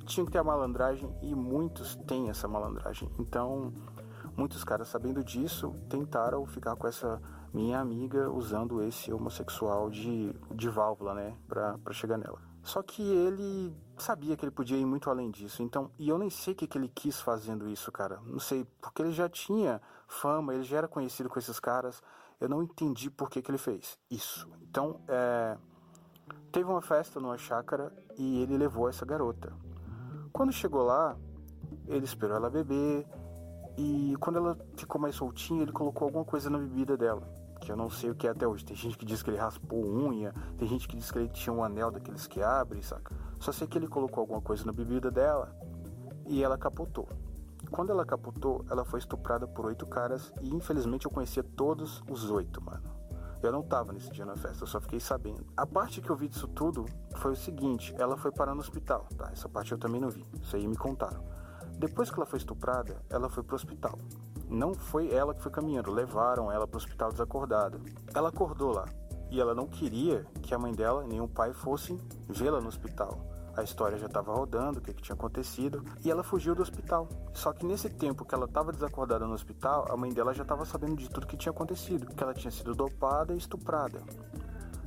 Tinha 0.10 0.26
que 0.26 0.32
ter 0.32 0.40
a 0.40 0.44
malandragem 0.44 1.16
e 1.22 1.36
muitos 1.36 1.96
têm 2.08 2.32
essa 2.32 2.48
malandragem. 2.48 3.08
Então, 3.20 3.72
muitos 4.36 4.64
caras 4.64 4.88
sabendo 4.88 5.24
disso 5.24 5.76
tentaram 5.88 6.44
ficar 6.48 6.76
com 6.76 6.88
essa 6.88 7.22
minha 7.54 7.80
amiga 7.80 8.28
usando 8.32 8.82
esse 8.82 9.14
homossexual 9.14 9.88
de, 9.92 10.34
de 10.56 10.68
válvula, 10.68 11.14
né, 11.14 11.38
pra, 11.48 11.78
pra 11.78 11.94
chegar 11.94 12.18
nela. 12.18 12.42
Só 12.64 12.82
que 12.82 13.04
ele 13.04 13.72
sabia 14.00 14.36
que 14.36 14.44
ele 14.44 14.52
podia 14.52 14.78
ir 14.80 14.86
muito 14.86 15.12
além 15.12 15.30
disso. 15.30 15.62
Então, 15.62 15.92
e 16.00 16.10
eu 16.10 16.18
nem 16.18 16.32
sei 16.32 16.54
o 16.54 16.56
que, 16.56 16.66
que 16.66 16.80
ele 16.80 16.90
quis 16.90 17.22
fazendo 17.22 17.70
isso, 17.70 17.92
cara. 17.92 18.20
Não 18.26 18.40
sei, 18.40 18.66
porque 18.82 19.04
ele 19.04 19.12
já 19.12 19.30
tinha 19.30 19.80
fama, 20.08 20.56
ele 20.56 20.64
já 20.64 20.80
era 20.80 20.88
conhecido 20.88 21.30
com 21.30 21.38
esses 21.38 21.60
caras. 21.60 22.02
Eu 22.42 22.50
não 22.50 22.64
entendi 22.64 23.12
por 23.12 23.30
que, 23.30 23.44
que 23.44 23.52
ele 23.52 23.60
fez 23.60 23.96
isso. 24.10 24.50
Então, 24.64 25.02
é, 25.08 25.56
teve 26.52 26.68
uma 26.68 26.82
festa 26.82 27.20
numa 27.20 27.38
chácara 27.38 27.94
e 28.18 28.42
ele 28.42 28.58
levou 28.58 28.90
essa 28.90 29.06
garota. 29.06 29.54
Quando 30.40 30.54
chegou 30.54 30.84
lá, 30.84 31.18
ele 31.86 32.06
esperou 32.06 32.38
ela 32.38 32.50
beber 32.50 33.06
e 33.78 34.16
quando 34.22 34.38
ela 34.38 34.58
ficou 34.78 35.02
mais 35.02 35.14
soltinha, 35.14 35.64
ele 35.64 35.74
colocou 35.74 36.06
alguma 36.06 36.24
coisa 36.24 36.50
na 36.50 36.58
bebida 36.58 36.96
dela 36.96 37.30
que 37.60 37.70
eu 37.70 37.76
não 37.76 37.90
sei 37.90 38.10
o 38.10 38.16
que 38.16 38.26
é 38.26 38.30
até 38.30 38.48
hoje. 38.48 38.64
Tem 38.64 38.74
gente 38.74 38.98
que 38.98 39.04
diz 39.04 39.22
que 39.22 39.30
ele 39.30 39.36
raspou 39.36 39.86
unha, 39.86 40.34
tem 40.58 40.66
gente 40.66 40.88
que 40.88 40.96
diz 40.96 41.12
que 41.12 41.20
ele 41.20 41.28
tinha 41.28 41.52
um 41.52 41.62
anel 41.62 41.92
daqueles 41.92 42.26
que 42.26 42.42
abre, 42.42 42.82
saca? 42.82 43.14
Só 43.38 43.52
sei 43.52 43.68
que 43.68 43.78
ele 43.78 43.90
colocou 43.90 44.22
alguma 44.22 44.40
coisa 44.40 44.64
na 44.64 44.72
bebida 44.72 45.12
dela 45.12 45.54
e 46.26 46.42
ela 46.42 46.58
capotou. 46.58 47.10
Quando 47.70 47.92
ela 47.92 48.06
capotou, 48.06 48.64
ela 48.72 48.86
foi 48.86 49.00
estuprada 49.00 49.46
por 49.46 49.66
oito 49.66 49.86
caras 49.86 50.32
e 50.42 50.56
infelizmente 50.56 51.06
eu 51.06 51.12
conhecia 51.12 51.44
todos 51.44 52.02
os 52.10 52.32
oito, 52.32 52.64
mano. 52.64 52.89
Eu 53.42 53.52
não 53.52 53.64
tava 53.64 53.94
nesse 53.94 54.10
dia 54.12 54.26
na 54.26 54.36
festa, 54.36 54.64
eu 54.64 54.68
só 54.68 54.82
fiquei 54.82 55.00
sabendo. 55.00 55.46
A 55.56 55.66
parte 55.66 56.02
que 56.02 56.10
eu 56.10 56.16
vi 56.16 56.28
disso 56.28 56.48
tudo 56.48 56.86
foi 57.16 57.32
o 57.32 57.36
seguinte: 57.36 57.96
ela 57.98 58.18
foi 58.18 58.32
parar 58.32 58.54
no 58.54 58.60
hospital, 58.60 59.08
tá? 59.18 59.30
Essa 59.32 59.48
parte 59.48 59.72
eu 59.72 59.78
também 59.78 60.02
não 60.02 60.10
vi, 60.10 60.26
isso 60.42 60.56
aí 60.56 60.68
me 60.68 60.76
contaram. 60.76 61.24
Depois 61.78 62.10
que 62.10 62.18
ela 62.18 62.26
foi 62.26 62.38
estuprada, 62.38 63.02
ela 63.10 63.30
foi 63.30 63.42
pro 63.42 63.56
hospital. 63.56 63.98
Não 64.50 64.74
foi 64.74 65.14
ela 65.14 65.34
que 65.34 65.42
foi 65.42 65.52
caminhando, 65.52 65.92
levaram 65.92 66.52
ela 66.52 66.68
para 66.68 66.76
o 66.76 66.78
hospital 66.78 67.12
desacordada. 67.12 67.80
Ela 68.14 68.30
acordou 68.30 68.72
lá 68.72 68.86
e 69.32 69.40
ela 69.40 69.54
não 69.54 69.68
queria 69.68 70.26
que 70.42 70.54
a 70.54 70.60
mãe 70.60 70.74
dela 70.74 71.06
nem 71.06 71.22
o 71.22 71.28
pai 71.28 71.54
fossem 71.54 71.98
vê-la 72.28 72.60
no 72.60 72.68
hospital. 72.68 73.29
A 73.60 73.64
história 73.64 73.98
já 73.98 74.06
estava 74.06 74.34
rodando, 74.34 74.80
o 74.80 74.82
que, 74.82 74.94
que, 74.94 75.02
tinha 75.02 75.14
acontecido, 75.14 75.84
e 76.02 76.10
ela 76.10 76.24
fugiu 76.24 76.56
do 76.56 76.62
hospital. 76.62 77.10
Só 77.34 77.52
que 77.52 77.66
nesse 77.66 77.90
tempo 77.90 78.24
que 78.24 78.34
ela 78.34 78.46
estava 78.46 78.72
desacordada 78.72 79.28
no 79.28 79.34
hospital, 79.34 79.86
a 79.92 79.98
mãe 79.98 80.14
dela 80.14 80.34
já 80.34 80.44
estava 80.44 80.64
sabendo 80.64 80.96
de 80.96 81.10
tudo 81.10 81.28
que 81.28 81.36
tinha 81.36 81.52
acontecido, 81.52 82.08
que 82.08 82.24
ela 82.24 82.34
tinha 82.34 82.52
sido 82.52 82.74
dopada 82.74 83.34
e 83.34 83.38
estuprada. 83.38 84.02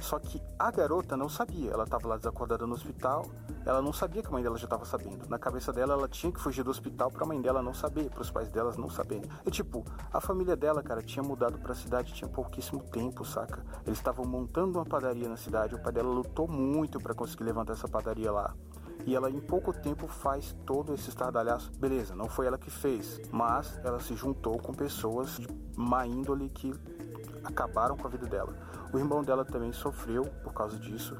Só 0.02 0.18
que 0.18 0.42
a 0.58 0.70
garota 0.70 1.16
não 1.16 1.28
sabia. 1.28 1.70
Ela 1.70 1.84
estava 1.84 2.08
lá 2.08 2.16
desacordada 2.16 2.66
no 2.66 2.74
hospital. 2.74 3.24
Ela 3.64 3.80
não 3.80 3.92
sabia 3.92 4.20
que 4.20 4.28
a 4.28 4.32
mãe 4.32 4.42
dela 4.42 4.58
já 4.58 4.64
estava 4.64 4.84
sabendo. 4.84 5.28
Na 5.28 5.38
cabeça 5.38 5.72
dela, 5.72 5.94
ela 5.94 6.08
tinha 6.08 6.32
que 6.32 6.40
fugir 6.40 6.64
do 6.64 6.70
hospital 6.70 7.08
para 7.10 7.22
a 7.22 7.26
mãe 7.26 7.40
dela 7.40 7.62
não 7.62 7.72
saber, 7.72 8.10
para 8.10 8.20
os 8.20 8.30
pais 8.30 8.50
delas 8.50 8.76
não 8.76 8.90
saberem. 8.90 9.30
E 9.46 9.50
tipo, 9.50 9.84
a 10.12 10.20
família 10.20 10.56
dela, 10.56 10.82
cara, 10.82 11.00
tinha 11.00 11.22
mudado 11.22 11.56
para 11.58 11.72
a 11.72 11.76
cidade 11.76 12.12
tinha 12.12 12.28
pouquíssimo 12.28 12.82
tempo, 12.82 13.24
saca? 13.24 13.64
Eles 13.86 13.98
estavam 13.98 14.24
montando 14.24 14.78
uma 14.78 14.84
padaria 14.84 15.28
na 15.28 15.36
cidade. 15.36 15.76
O 15.76 15.78
pai 15.78 15.92
dela 15.92 16.12
lutou 16.12 16.48
muito 16.48 16.98
para 16.98 17.14
conseguir 17.14 17.44
levantar 17.44 17.74
essa 17.74 17.86
padaria 17.86 18.32
lá. 18.32 18.52
E 19.06 19.14
ela 19.14 19.30
em 19.30 19.40
pouco 19.40 19.72
tempo 19.72 20.08
faz 20.08 20.54
todo 20.66 20.94
esse 20.94 21.08
estardalhaço. 21.08 21.70
Beleza, 21.78 22.14
não 22.14 22.28
foi 22.28 22.46
ela 22.46 22.58
que 22.58 22.70
fez, 22.70 23.20
mas 23.30 23.80
ela 23.84 24.00
se 24.00 24.14
juntou 24.14 24.58
com 24.58 24.72
pessoas 24.72 25.36
de 25.36 25.48
má 25.76 26.06
índole 26.06 26.48
que 26.48 26.72
acabaram 27.44 27.96
com 27.96 28.06
a 28.06 28.10
vida 28.10 28.26
dela. 28.26 28.54
O 28.92 28.98
irmão 28.98 29.22
dela 29.22 29.44
também 29.44 29.72
sofreu 29.72 30.24
por 30.44 30.52
causa 30.52 30.78
disso. 30.78 31.16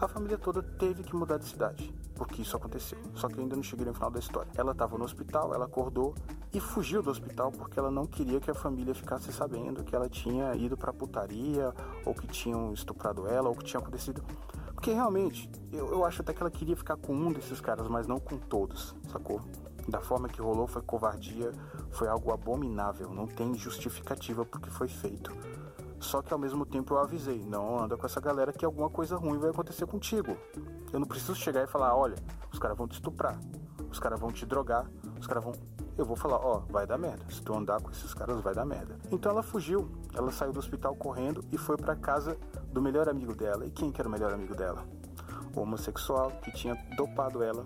A 0.00 0.08
família 0.08 0.36
toda 0.36 0.60
teve 0.60 1.04
que 1.04 1.14
mudar 1.14 1.38
de 1.38 1.44
cidade, 1.44 1.94
porque 2.16 2.42
isso 2.42 2.56
aconteceu. 2.56 2.98
Só 3.14 3.28
que 3.28 3.38
ainda 3.38 3.54
não 3.54 3.62
cheguei 3.62 3.86
no 3.86 3.94
final 3.94 4.10
da 4.10 4.18
história. 4.18 4.50
Ela 4.56 4.72
estava 4.72 4.98
no 4.98 5.04
hospital, 5.04 5.54
ela 5.54 5.66
acordou 5.66 6.16
e 6.52 6.58
fugiu 6.58 7.00
do 7.00 7.10
hospital 7.10 7.52
porque 7.52 7.78
ela 7.78 7.92
não 7.92 8.04
queria 8.04 8.40
que 8.40 8.50
a 8.50 8.54
família 8.54 8.92
ficasse 8.92 9.32
sabendo 9.32 9.84
que 9.84 9.94
ela 9.94 10.08
tinha 10.08 10.52
ido 10.56 10.76
pra 10.76 10.92
putaria, 10.92 11.72
ou 12.04 12.12
que 12.12 12.26
tinham 12.26 12.72
estuprado 12.72 13.28
ela, 13.28 13.48
ou 13.48 13.54
que 13.54 13.64
tinha 13.64 13.80
acontecido. 13.80 14.20
Porque 14.74 14.92
realmente, 14.92 15.48
eu, 15.72 15.92
eu 15.92 16.04
acho 16.04 16.22
até 16.22 16.34
que 16.34 16.42
ela 16.42 16.50
queria 16.50 16.74
ficar 16.74 16.96
com 16.96 17.14
um 17.14 17.32
desses 17.32 17.60
caras, 17.60 17.86
mas 17.86 18.08
não 18.08 18.18
com 18.18 18.36
todos, 18.36 18.96
sacou? 19.12 19.40
Da 19.88 20.00
forma 20.00 20.28
que 20.28 20.42
rolou 20.42 20.66
foi 20.66 20.82
covardia, 20.82 21.52
foi 21.92 22.08
algo 22.08 22.32
abominável, 22.32 23.10
não 23.10 23.28
tem 23.28 23.54
justificativa 23.54 24.44
porque 24.44 24.70
foi 24.70 24.88
feito. 24.88 25.32
Só 26.02 26.20
que 26.20 26.32
ao 26.32 26.38
mesmo 26.38 26.66
tempo 26.66 26.94
eu 26.94 26.98
avisei, 26.98 27.44
não 27.44 27.78
anda 27.78 27.96
com 27.96 28.04
essa 28.04 28.20
galera 28.20 28.52
que 28.52 28.64
alguma 28.64 28.90
coisa 28.90 29.16
ruim 29.16 29.38
vai 29.38 29.50
acontecer 29.50 29.86
contigo. 29.86 30.36
Eu 30.92 30.98
não 30.98 31.06
preciso 31.06 31.36
chegar 31.36 31.62
e 31.62 31.66
falar, 31.66 31.96
olha, 31.96 32.16
os 32.52 32.58
caras 32.58 32.76
vão 32.76 32.88
te 32.88 32.94
estuprar, 32.94 33.38
os 33.88 34.00
caras 34.00 34.18
vão 34.18 34.32
te 34.32 34.44
drogar, 34.44 34.90
os 35.18 35.26
caras 35.28 35.44
vão. 35.44 35.52
Eu 35.96 36.04
vou 36.04 36.16
falar, 36.16 36.38
ó, 36.38 36.56
oh, 36.56 36.72
vai 36.72 36.86
dar 36.86 36.98
merda. 36.98 37.24
Se 37.30 37.40
tu 37.40 37.54
andar 37.54 37.80
com 37.80 37.90
esses 37.90 38.12
caras, 38.12 38.40
vai 38.40 38.52
dar 38.52 38.64
merda. 38.64 38.98
Então 39.12 39.30
ela 39.30 39.42
fugiu. 39.42 39.90
Ela 40.12 40.32
saiu 40.32 40.52
do 40.52 40.58
hospital 40.58 40.96
correndo 40.96 41.44
e 41.52 41.56
foi 41.56 41.76
para 41.76 41.94
casa 41.94 42.36
do 42.72 42.82
melhor 42.82 43.08
amigo 43.08 43.34
dela. 43.34 43.64
E 43.64 43.70
quem 43.70 43.92
que 43.92 44.00
era 44.00 44.08
o 44.08 44.12
melhor 44.12 44.32
amigo 44.32 44.56
dela? 44.56 44.84
O 45.54 45.60
homossexual 45.60 46.32
que 46.42 46.50
tinha 46.50 46.74
dopado 46.96 47.42
ela 47.44 47.64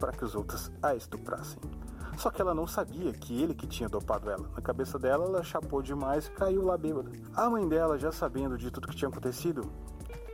para 0.00 0.10
que 0.10 0.24
os 0.24 0.34
outros 0.34 0.72
a 0.82 0.94
estuprassem. 0.96 1.60
Só 2.16 2.30
que 2.30 2.40
ela 2.40 2.54
não 2.54 2.66
sabia 2.66 3.12
que 3.12 3.42
ele 3.42 3.54
que 3.54 3.66
tinha 3.66 3.88
dopado 3.88 4.30
ela. 4.30 4.48
Na 4.54 4.62
cabeça 4.62 4.98
dela, 4.98 5.24
ela 5.24 5.42
chapou 5.42 5.82
demais 5.82 6.26
e 6.26 6.30
caiu 6.30 6.64
lá 6.64 6.76
bêbada. 6.76 7.10
A 7.34 7.48
mãe 7.50 7.68
dela, 7.68 7.98
já 7.98 8.10
sabendo 8.10 8.56
de 8.56 8.70
tudo 8.70 8.88
que 8.88 8.96
tinha 8.96 9.08
acontecido, 9.08 9.70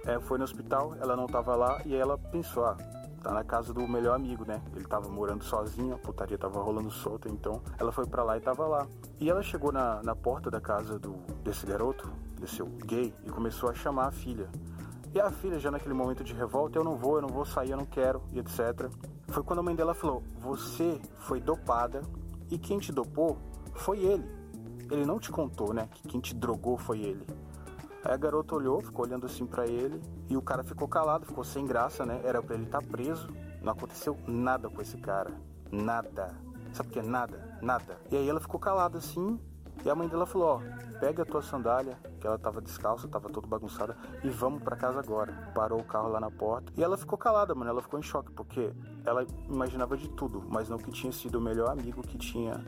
é, 0.04 0.18
foi 0.20 0.38
no 0.38 0.44
hospital, 0.44 0.94
ela 1.00 1.16
não 1.16 1.26
estava 1.26 1.54
lá 1.54 1.82
e 1.84 1.94
ela 1.94 2.16
pensou: 2.16 2.64
ah, 2.64 2.76
tá 3.22 3.32
na 3.32 3.44
casa 3.44 3.72
do 3.72 3.86
melhor 3.86 4.14
amigo, 4.14 4.44
né? 4.44 4.60
Ele 4.74 4.84
tava 4.84 5.08
morando 5.08 5.44
sozinho, 5.44 5.94
a 5.94 5.98
putaria 5.98 6.36
tava 6.36 6.60
rolando 6.60 6.90
solta, 6.90 7.28
então 7.28 7.62
ela 7.78 7.92
foi 7.92 8.06
para 8.06 8.22
lá 8.22 8.36
e 8.36 8.40
tava 8.40 8.66
lá. 8.66 8.86
E 9.20 9.30
ela 9.30 9.42
chegou 9.42 9.72
na, 9.72 10.02
na 10.02 10.14
porta 10.14 10.50
da 10.50 10.60
casa 10.60 10.98
do, 10.98 11.14
desse 11.42 11.64
garoto, 11.66 12.10
desse 12.40 12.62
gay, 12.84 13.14
e 13.24 13.30
começou 13.30 13.70
a 13.70 13.74
chamar 13.74 14.08
a 14.08 14.12
filha. 14.12 14.48
E 15.14 15.20
a 15.20 15.30
filha, 15.30 15.58
já 15.58 15.70
naquele 15.70 15.94
momento 15.94 16.24
de 16.24 16.32
revolta, 16.32 16.78
eu 16.78 16.84
não 16.84 16.96
vou, 16.96 17.16
eu 17.16 17.22
não 17.22 17.28
vou 17.28 17.44
sair, 17.44 17.70
eu 17.70 17.76
não 17.76 17.84
quero, 17.84 18.22
e 18.32 18.38
etc. 18.38 18.90
Foi 19.32 19.42
quando 19.42 19.60
a 19.60 19.62
mãe 19.62 19.74
dela 19.74 19.94
falou: 19.94 20.22
Você 20.40 21.00
foi 21.20 21.40
dopada 21.40 22.02
e 22.50 22.58
quem 22.58 22.78
te 22.78 22.92
dopou 22.92 23.38
foi 23.72 24.00
ele. 24.00 24.30
Ele 24.90 25.06
não 25.06 25.18
te 25.18 25.30
contou, 25.30 25.72
né? 25.72 25.88
Que 25.90 26.06
quem 26.06 26.20
te 26.20 26.34
drogou 26.34 26.76
foi 26.76 27.00
ele. 27.00 27.26
Aí 28.04 28.12
a 28.12 28.16
garota 28.16 28.54
olhou, 28.54 28.82
ficou 28.82 29.06
olhando 29.06 29.24
assim 29.24 29.46
para 29.46 29.66
ele 29.66 30.02
e 30.28 30.36
o 30.36 30.42
cara 30.42 30.62
ficou 30.62 30.86
calado, 30.86 31.24
ficou 31.24 31.42
sem 31.44 31.64
graça, 31.64 32.04
né? 32.04 32.20
Era 32.24 32.42
para 32.42 32.56
ele 32.56 32.64
estar 32.64 32.82
tá 32.82 32.86
preso. 32.86 33.26
Não 33.62 33.72
aconteceu 33.72 34.18
nada 34.26 34.68
com 34.68 34.82
esse 34.82 34.98
cara. 34.98 35.30
Nada. 35.70 36.36
Sabe 36.74 36.90
o 36.90 36.92
que 36.92 36.98
é 36.98 37.02
nada? 37.02 37.58
Nada. 37.62 37.96
E 38.10 38.16
aí 38.16 38.28
ela 38.28 38.40
ficou 38.40 38.60
calada 38.60 38.98
assim. 38.98 39.40
E 39.82 39.88
a 39.88 39.94
mãe 39.94 40.08
dela 40.08 40.26
falou: 40.26 40.56
Ó, 40.56 40.98
pega 41.00 41.22
a 41.22 41.26
tua 41.26 41.40
sandália, 41.40 41.96
que 42.20 42.26
ela 42.26 42.38
tava 42.38 42.60
descalça, 42.60 43.08
tava 43.08 43.30
toda 43.30 43.46
bagunçada, 43.46 43.96
e 44.22 44.28
vamos 44.28 44.62
para 44.62 44.76
casa 44.76 45.00
agora. 45.00 45.32
Parou 45.54 45.80
o 45.80 45.84
carro 45.84 46.08
lá 46.08 46.20
na 46.20 46.30
porta. 46.30 46.70
E 46.76 46.84
ela 46.84 46.98
ficou 46.98 47.16
calada, 47.16 47.54
mano. 47.54 47.70
Ela 47.70 47.80
ficou 47.80 47.98
em 47.98 48.02
choque, 48.02 48.30
porque 48.32 48.74
ela 49.04 49.26
imaginava 49.48 49.96
de 49.96 50.08
tudo, 50.08 50.42
mas 50.48 50.68
não 50.68 50.78
que 50.78 50.90
tinha 50.90 51.12
sido 51.12 51.38
o 51.38 51.40
melhor 51.40 51.70
amigo 51.70 52.02
que 52.02 52.18
tinha 52.18 52.64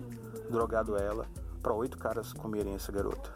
drogado 0.50 0.96
ela 0.96 1.26
para 1.62 1.72
oito 1.72 1.96
caras 1.96 2.32
comerem 2.32 2.74
essa 2.74 2.92
garota. 2.92 3.32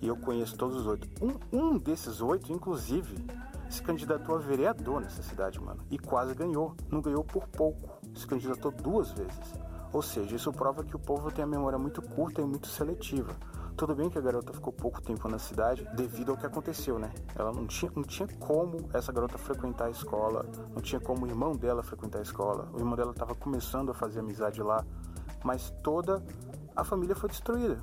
E 0.00 0.06
eu 0.08 0.16
conheço 0.16 0.56
todos 0.56 0.76
os 0.76 0.86
oito. 0.86 1.08
Um, 1.24 1.56
um 1.56 1.78
desses 1.78 2.20
oito, 2.20 2.52
inclusive, 2.52 3.24
se 3.70 3.82
candidatou 3.82 4.34
a 4.34 4.38
vereador 4.38 5.00
nessa 5.00 5.22
cidade, 5.22 5.60
mano. 5.60 5.80
E 5.90 5.98
quase 5.98 6.34
ganhou. 6.34 6.74
Não 6.90 7.00
ganhou 7.00 7.24
por 7.24 7.46
pouco. 7.48 7.88
Se 8.14 8.26
candidatou 8.26 8.70
duas 8.70 9.12
vezes. 9.12 9.54
Ou 9.92 10.02
seja, 10.02 10.34
isso 10.34 10.52
prova 10.52 10.82
que 10.82 10.96
o 10.96 10.98
povo 10.98 11.30
tem 11.30 11.44
a 11.44 11.46
memória 11.46 11.78
muito 11.78 12.02
curta 12.02 12.40
e 12.40 12.44
muito 12.44 12.66
seletiva. 12.66 13.34
Tudo 13.76 13.94
bem 13.94 14.08
que 14.08 14.18
a 14.18 14.20
garota 14.20 14.52
ficou 14.52 14.72
pouco 14.72 15.00
tempo 15.00 15.28
na 15.28 15.38
cidade 15.38 15.86
devido 15.94 16.30
ao 16.30 16.36
que 16.36 16.46
aconteceu, 16.46 16.98
né? 16.98 17.10
Ela 17.34 17.52
não 17.52 17.66
tinha, 17.66 17.90
não 17.94 18.04
tinha 18.04 18.28
como 18.38 18.88
essa 18.92 19.10
garota 19.10 19.38
frequentar 19.38 19.86
a 19.86 19.90
escola, 19.90 20.46
não 20.74 20.80
tinha 20.80 21.00
como 21.00 21.24
o 21.24 21.28
irmão 21.28 21.56
dela 21.56 21.82
frequentar 21.82 22.18
a 22.18 22.22
escola. 22.22 22.68
O 22.72 22.78
irmão 22.78 22.96
dela 22.96 23.10
estava 23.10 23.34
começando 23.34 23.90
a 23.90 23.94
fazer 23.94 24.20
amizade 24.20 24.62
lá, 24.62 24.84
mas 25.42 25.70
toda 25.82 26.22
a 26.76 26.84
família 26.84 27.16
foi 27.16 27.28
destruída 27.28 27.78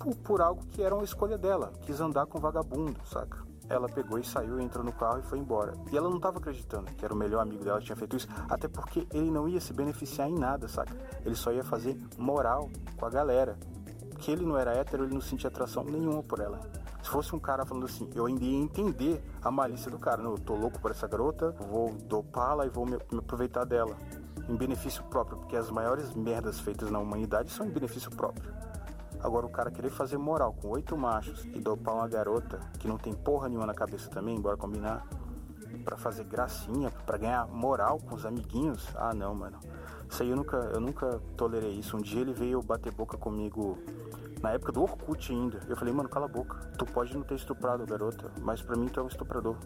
por, 0.00 0.16
por 0.16 0.40
algo 0.40 0.64
que 0.66 0.82
era 0.82 0.94
uma 0.94 1.04
escolha 1.04 1.36
dela, 1.36 1.72
quis 1.82 2.00
andar 2.00 2.26
com 2.26 2.40
vagabundo, 2.40 2.98
saca? 3.04 3.44
Ela 3.68 3.88
pegou 3.88 4.18
e 4.18 4.24
saiu, 4.24 4.58
entrou 4.58 4.84
no 4.84 4.92
carro 4.92 5.20
e 5.20 5.22
foi 5.22 5.38
embora. 5.38 5.74
E 5.92 5.96
ela 5.96 6.08
não 6.08 6.16
estava 6.16 6.38
acreditando 6.38 6.90
que 6.92 7.04
era 7.04 7.14
o 7.14 7.16
melhor 7.16 7.40
amigo 7.40 7.62
dela 7.62 7.78
que 7.78 7.84
tinha 7.84 7.94
feito 7.94 8.16
isso, 8.16 8.26
até 8.48 8.66
porque 8.66 9.06
ele 9.12 9.30
não 9.30 9.48
ia 9.48 9.60
se 9.60 9.72
beneficiar 9.72 10.28
em 10.28 10.36
nada, 10.36 10.66
saca? 10.66 10.96
Ele 11.24 11.36
só 11.36 11.52
ia 11.52 11.62
fazer 11.62 11.96
moral 12.18 12.68
com 12.96 13.06
a 13.06 13.10
galera. 13.10 13.56
Que 14.20 14.30
ele 14.30 14.44
não 14.44 14.56
era 14.56 14.74
hétero, 14.74 15.04
ele 15.04 15.14
não 15.14 15.20
sentia 15.20 15.48
atração 15.48 15.82
nenhuma 15.82 16.22
por 16.22 16.40
ela. 16.40 16.60
Se 17.02 17.08
fosse 17.08 17.34
um 17.34 17.38
cara 17.38 17.64
falando 17.64 17.86
assim, 17.86 18.08
eu 18.14 18.26
ainda 18.26 18.44
ia 18.44 18.58
entender 18.58 19.24
a 19.42 19.50
malícia 19.50 19.90
do 19.90 19.98
cara. 19.98 20.22
Não, 20.22 20.32
eu 20.32 20.38
tô 20.38 20.54
louco 20.54 20.78
por 20.78 20.90
essa 20.90 21.08
garota, 21.08 21.52
vou 21.52 21.94
dopá-la 22.04 22.66
e 22.66 22.68
vou 22.68 22.84
me, 22.84 22.98
me 23.10 23.18
aproveitar 23.18 23.64
dela. 23.64 23.96
Em 24.48 24.54
benefício 24.56 25.02
próprio, 25.04 25.38
porque 25.38 25.56
as 25.56 25.70
maiores 25.70 26.14
merdas 26.14 26.60
feitas 26.60 26.90
na 26.90 26.98
humanidade 26.98 27.50
são 27.50 27.64
em 27.66 27.70
benefício 27.70 28.10
próprio. 28.10 28.52
Agora, 29.22 29.46
o 29.46 29.50
cara 29.50 29.70
querer 29.70 29.90
fazer 29.90 30.16
moral 30.18 30.54
com 30.60 30.68
oito 30.68 30.96
machos 30.96 31.44
e 31.44 31.60
dopar 31.60 31.94
uma 31.94 32.08
garota 32.08 32.58
que 32.78 32.88
não 32.88 32.96
tem 32.96 33.12
porra 33.12 33.48
nenhuma 33.48 33.66
na 33.66 33.74
cabeça 33.74 34.08
também, 34.08 34.40
bora 34.40 34.56
combinar? 34.56 35.06
Para 35.80 35.96
fazer 35.96 36.24
gracinha, 36.24 36.90
para 37.06 37.18
ganhar 37.18 37.46
moral 37.48 37.98
com 37.98 38.14
os 38.14 38.24
amiguinhos? 38.24 38.88
Ah, 38.94 39.14
não, 39.14 39.34
mano. 39.34 39.58
Isso 40.08 40.22
aí 40.22 40.30
eu 40.30 40.36
nunca, 40.36 40.56
eu 40.56 40.80
nunca 40.80 41.20
tolerei 41.36 41.70
isso. 41.70 41.96
Um 41.96 42.00
dia 42.00 42.20
ele 42.20 42.32
veio 42.32 42.62
bater 42.62 42.92
boca 42.92 43.16
comigo 43.16 43.78
na 44.42 44.50
época 44.50 44.72
do 44.72 44.82
Orkut 44.82 45.32
ainda. 45.32 45.60
Eu 45.68 45.76
falei, 45.76 45.94
mano, 45.94 46.08
cala 46.08 46.26
a 46.26 46.28
boca. 46.28 46.56
Tu 46.76 46.84
pode 46.86 47.14
não 47.14 47.22
ter 47.22 47.34
estuprado 47.34 47.82
a 47.82 47.86
garota, 47.86 48.30
mas 48.40 48.60
para 48.60 48.76
mim 48.76 48.88
tu 48.88 49.00
é 49.00 49.02
um 49.02 49.06
estuprador. 49.06 49.56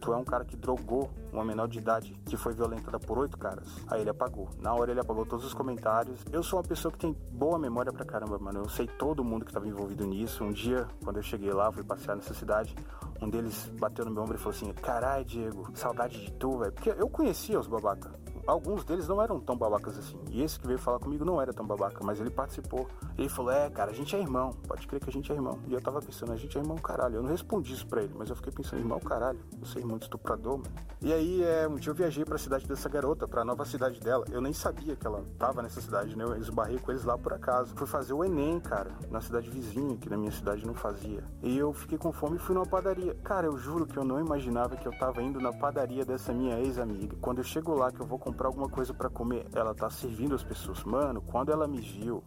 Tu 0.00 0.10
é 0.10 0.16
um 0.16 0.24
cara 0.24 0.46
que 0.46 0.56
drogou 0.56 1.10
uma 1.30 1.44
menor 1.44 1.68
de 1.68 1.78
idade 1.78 2.18
que 2.24 2.34
foi 2.34 2.54
violentada 2.54 2.98
por 2.98 3.18
oito 3.18 3.36
caras. 3.36 3.68
Aí 3.86 4.00
ele 4.00 4.08
apagou. 4.08 4.48
Na 4.58 4.72
hora 4.72 4.90
ele 4.90 5.00
apagou 5.00 5.26
todos 5.26 5.44
os 5.44 5.52
comentários. 5.52 6.24
Eu 6.32 6.42
sou 6.42 6.58
uma 6.58 6.66
pessoa 6.66 6.90
que 6.90 6.98
tem 6.98 7.14
boa 7.32 7.58
memória 7.58 7.92
pra 7.92 8.04
caramba, 8.06 8.38
mano. 8.38 8.60
Eu 8.60 8.68
sei 8.70 8.86
todo 8.86 9.22
mundo 9.22 9.44
que 9.44 9.52
tava 9.52 9.68
envolvido 9.68 10.06
nisso. 10.06 10.42
Um 10.42 10.52
dia, 10.52 10.88
quando 11.04 11.18
eu 11.18 11.22
cheguei 11.22 11.52
lá, 11.52 11.70
fui 11.70 11.84
passear 11.84 12.16
nessa 12.16 12.32
cidade. 12.32 12.74
Um 13.22 13.28
deles 13.28 13.70
bateu 13.78 14.04
no 14.04 14.10
meu 14.10 14.22
ombro 14.22 14.36
e 14.36 14.38
falou 14.38 14.56
assim: 14.56 14.72
Carai, 14.72 15.24
Diego, 15.24 15.70
saudade 15.74 16.18
de 16.18 16.32
tu, 16.32 16.58
velho. 16.58 16.72
Porque 16.72 16.90
eu 16.90 17.08
conhecia 17.08 17.60
os 17.60 17.66
babaca 17.66 18.10
alguns 18.50 18.84
deles 18.84 19.08
não 19.08 19.22
eram 19.22 19.40
tão 19.40 19.56
babacas 19.56 19.98
assim. 19.98 20.18
E 20.30 20.42
esse 20.42 20.58
que 20.58 20.66
veio 20.66 20.78
falar 20.78 20.98
comigo 20.98 21.24
não 21.24 21.40
era 21.40 21.52
tão 21.52 21.66
babaca, 21.66 22.00
mas 22.04 22.20
ele 22.20 22.30
participou. 22.30 22.88
Ele 23.16 23.28
falou: 23.28 23.52
É, 23.52 23.70
cara, 23.70 23.90
a 23.90 23.94
gente 23.94 24.14
é 24.14 24.20
irmão. 24.20 24.52
Pode 24.66 24.86
crer 24.86 25.00
que 25.00 25.08
a 25.08 25.12
gente 25.12 25.30
é 25.30 25.34
irmão. 25.34 25.58
E 25.66 25.72
eu 25.72 25.80
tava 25.80 26.00
pensando: 26.00 26.32
A 26.32 26.36
gente 26.36 26.56
é 26.58 26.60
irmão, 26.60 26.76
caralho. 26.76 27.16
Eu 27.16 27.22
não 27.22 27.30
respondi 27.30 27.72
isso 27.72 27.86
pra 27.86 28.02
ele, 28.02 28.12
mas 28.16 28.28
eu 28.28 28.36
fiquei 28.36 28.52
pensando: 28.52 28.80
Irmão, 28.80 28.98
caralho. 29.00 29.38
Você 29.60 29.78
é 29.78 29.82
irmão 29.82 29.98
de 29.98 30.04
estuprador, 30.04 30.58
mano. 30.58 30.70
E 31.00 31.12
aí, 31.12 31.42
é, 31.42 31.66
um 31.68 31.76
dia 31.76 31.90
eu 31.90 31.94
viajei 31.94 32.24
pra 32.24 32.36
cidade 32.38 32.66
dessa 32.66 32.88
garota, 32.88 33.26
pra 33.26 33.44
nova 33.44 33.64
cidade 33.64 34.00
dela. 34.00 34.24
Eu 34.30 34.40
nem 34.40 34.52
sabia 34.52 34.96
que 34.96 35.06
ela 35.06 35.24
tava 35.38 35.62
nessa 35.62 35.80
cidade, 35.80 36.16
né? 36.16 36.24
Eu 36.24 36.36
esbarrei 36.36 36.78
com 36.78 36.90
eles 36.90 37.04
lá 37.04 37.16
por 37.16 37.32
acaso. 37.32 37.74
Fui 37.76 37.86
fazer 37.86 38.12
o 38.12 38.24
Enem, 38.24 38.60
cara, 38.60 38.90
na 39.10 39.20
cidade 39.20 39.48
vizinha, 39.48 39.96
que 39.96 40.08
na 40.10 40.16
minha 40.16 40.32
cidade 40.32 40.66
não 40.66 40.74
fazia. 40.74 41.22
E 41.42 41.56
eu 41.56 41.72
fiquei 41.72 41.98
com 41.98 42.12
fome 42.12 42.36
e 42.36 42.38
fui 42.38 42.54
numa 42.54 42.66
padaria. 42.66 43.14
Cara, 43.22 43.46
eu 43.46 43.56
juro 43.56 43.86
que 43.86 43.96
eu 43.96 44.04
não 44.04 44.20
imaginava 44.20 44.76
que 44.76 44.86
eu 44.86 44.92
tava 44.98 45.22
indo 45.22 45.40
na 45.40 45.52
padaria 45.52 46.04
dessa 46.04 46.32
minha 46.32 46.58
ex-amiga. 46.58 47.16
Quando 47.20 47.38
eu 47.38 47.44
chego 47.44 47.74
lá, 47.74 47.90
que 47.90 48.00
eu 48.00 48.06
vou 48.06 48.18
comprar 48.18 48.39
alguma 48.46 48.68
coisa 48.68 48.94
para 48.94 49.10
comer, 49.10 49.46
ela 49.54 49.74
tá 49.74 49.90
servindo 49.90 50.34
as 50.34 50.42
pessoas. 50.42 50.82
Mano, 50.84 51.20
quando 51.20 51.50
ela 51.50 51.66
me 51.66 51.80
viu, 51.80 52.22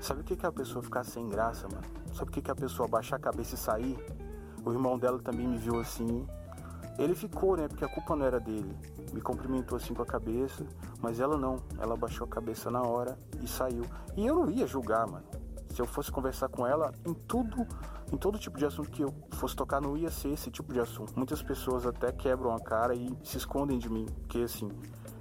sabe 0.00 0.20
o 0.20 0.24
que, 0.24 0.36
que 0.36 0.46
a 0.46 0.52
pessoa 0.52 0.82
ficar 0.82 1.04
sem 1.04 1.28
graça, 1.28 1.68
mano? 1.68 1.84
Sabe 2.12 2.30
o 2.30 2.32
que, 2.32 2.42
que 2.42 2.50
a 2.50 2.54
pessoa 2.54 2.88
baixar 2.88 3.16
a 3.16 3.20
cabeça 3.20 3.54
e 3.54 3.58
sair? 3.58 3.96
O 4.64 4.72
irmão 4.72 4.98
dela 4.98 5.18
também 5.18 5.46
me 5.46 5.58
viu 5.58 5.78
assim. 5.78 6.26
Ele 6.98 7.14
ficou, 7.14 7.56
né? 7.56 7.68
Porque 7.68 7.84
a 7.84 7.88
culpa 7.88 8.16
não 8.16 8.24
era 8.24 8.40
dele. 8.40 8.74
Me 9.12 9.20
cumprimentou 9.20 9.76
assim 9.76 9.92
com 9.92 10.02
a 10.02 10.06
cabeça, 10.06 10.66
mas 11.00 11.20
ela 11.20 11.36
não. 11.36 11.56
Ela 11.78 11.96
baixou 11.96 12.26
a 12.26 12.28
cabeça 12.28 12.70
na 12.70 12.82
hora 12.82 13.18
e 13.40 13.46
saiu. 13.46 13.84
E 14.16 14.26
eu 14.26 14.34
não 14.34 14.50
ia 14.50 14.66
julgar, 14.66 15.06
mano. 15.06 15.24
Se 15.68 15.80
eu 15.80 15.86
fosse 15.86 16.10
conversar 16.10 16.48
com 16.48 16.66
ela 16.66 16.90
em 17.04 17.12
tudo, 17.12 17.66
em 18.10 18.16
todo 18.16 18.38
tipo 18.38 18.56
de 18.56 18.64
assunto 18.64 18.90
que 18.90 19.02
eu 19.02 19.12
fosse 19.32 19.54
tocar, 19.54 19.80
não 19.80 19.96
ia 19.96 20.10
ser 20.10 20.30
esse 20.30 20.50
tipo 20.50 20.72
de 20.72 20.80
assunto. 20.80 21.12
Muitas 21.16 21.42
pessoas 21.42 21.86
até 21.86 22.10
quebram 22.10 22.54
a 22.54 22.60
cara 22.60 22.94
e 22.94 23.14
se 23.22 23.36
escondem 23.36 23.78
de 23.78 23.90
mim, 23.90 24.06
porque 24.22 24.38
assim, 24.38 24.70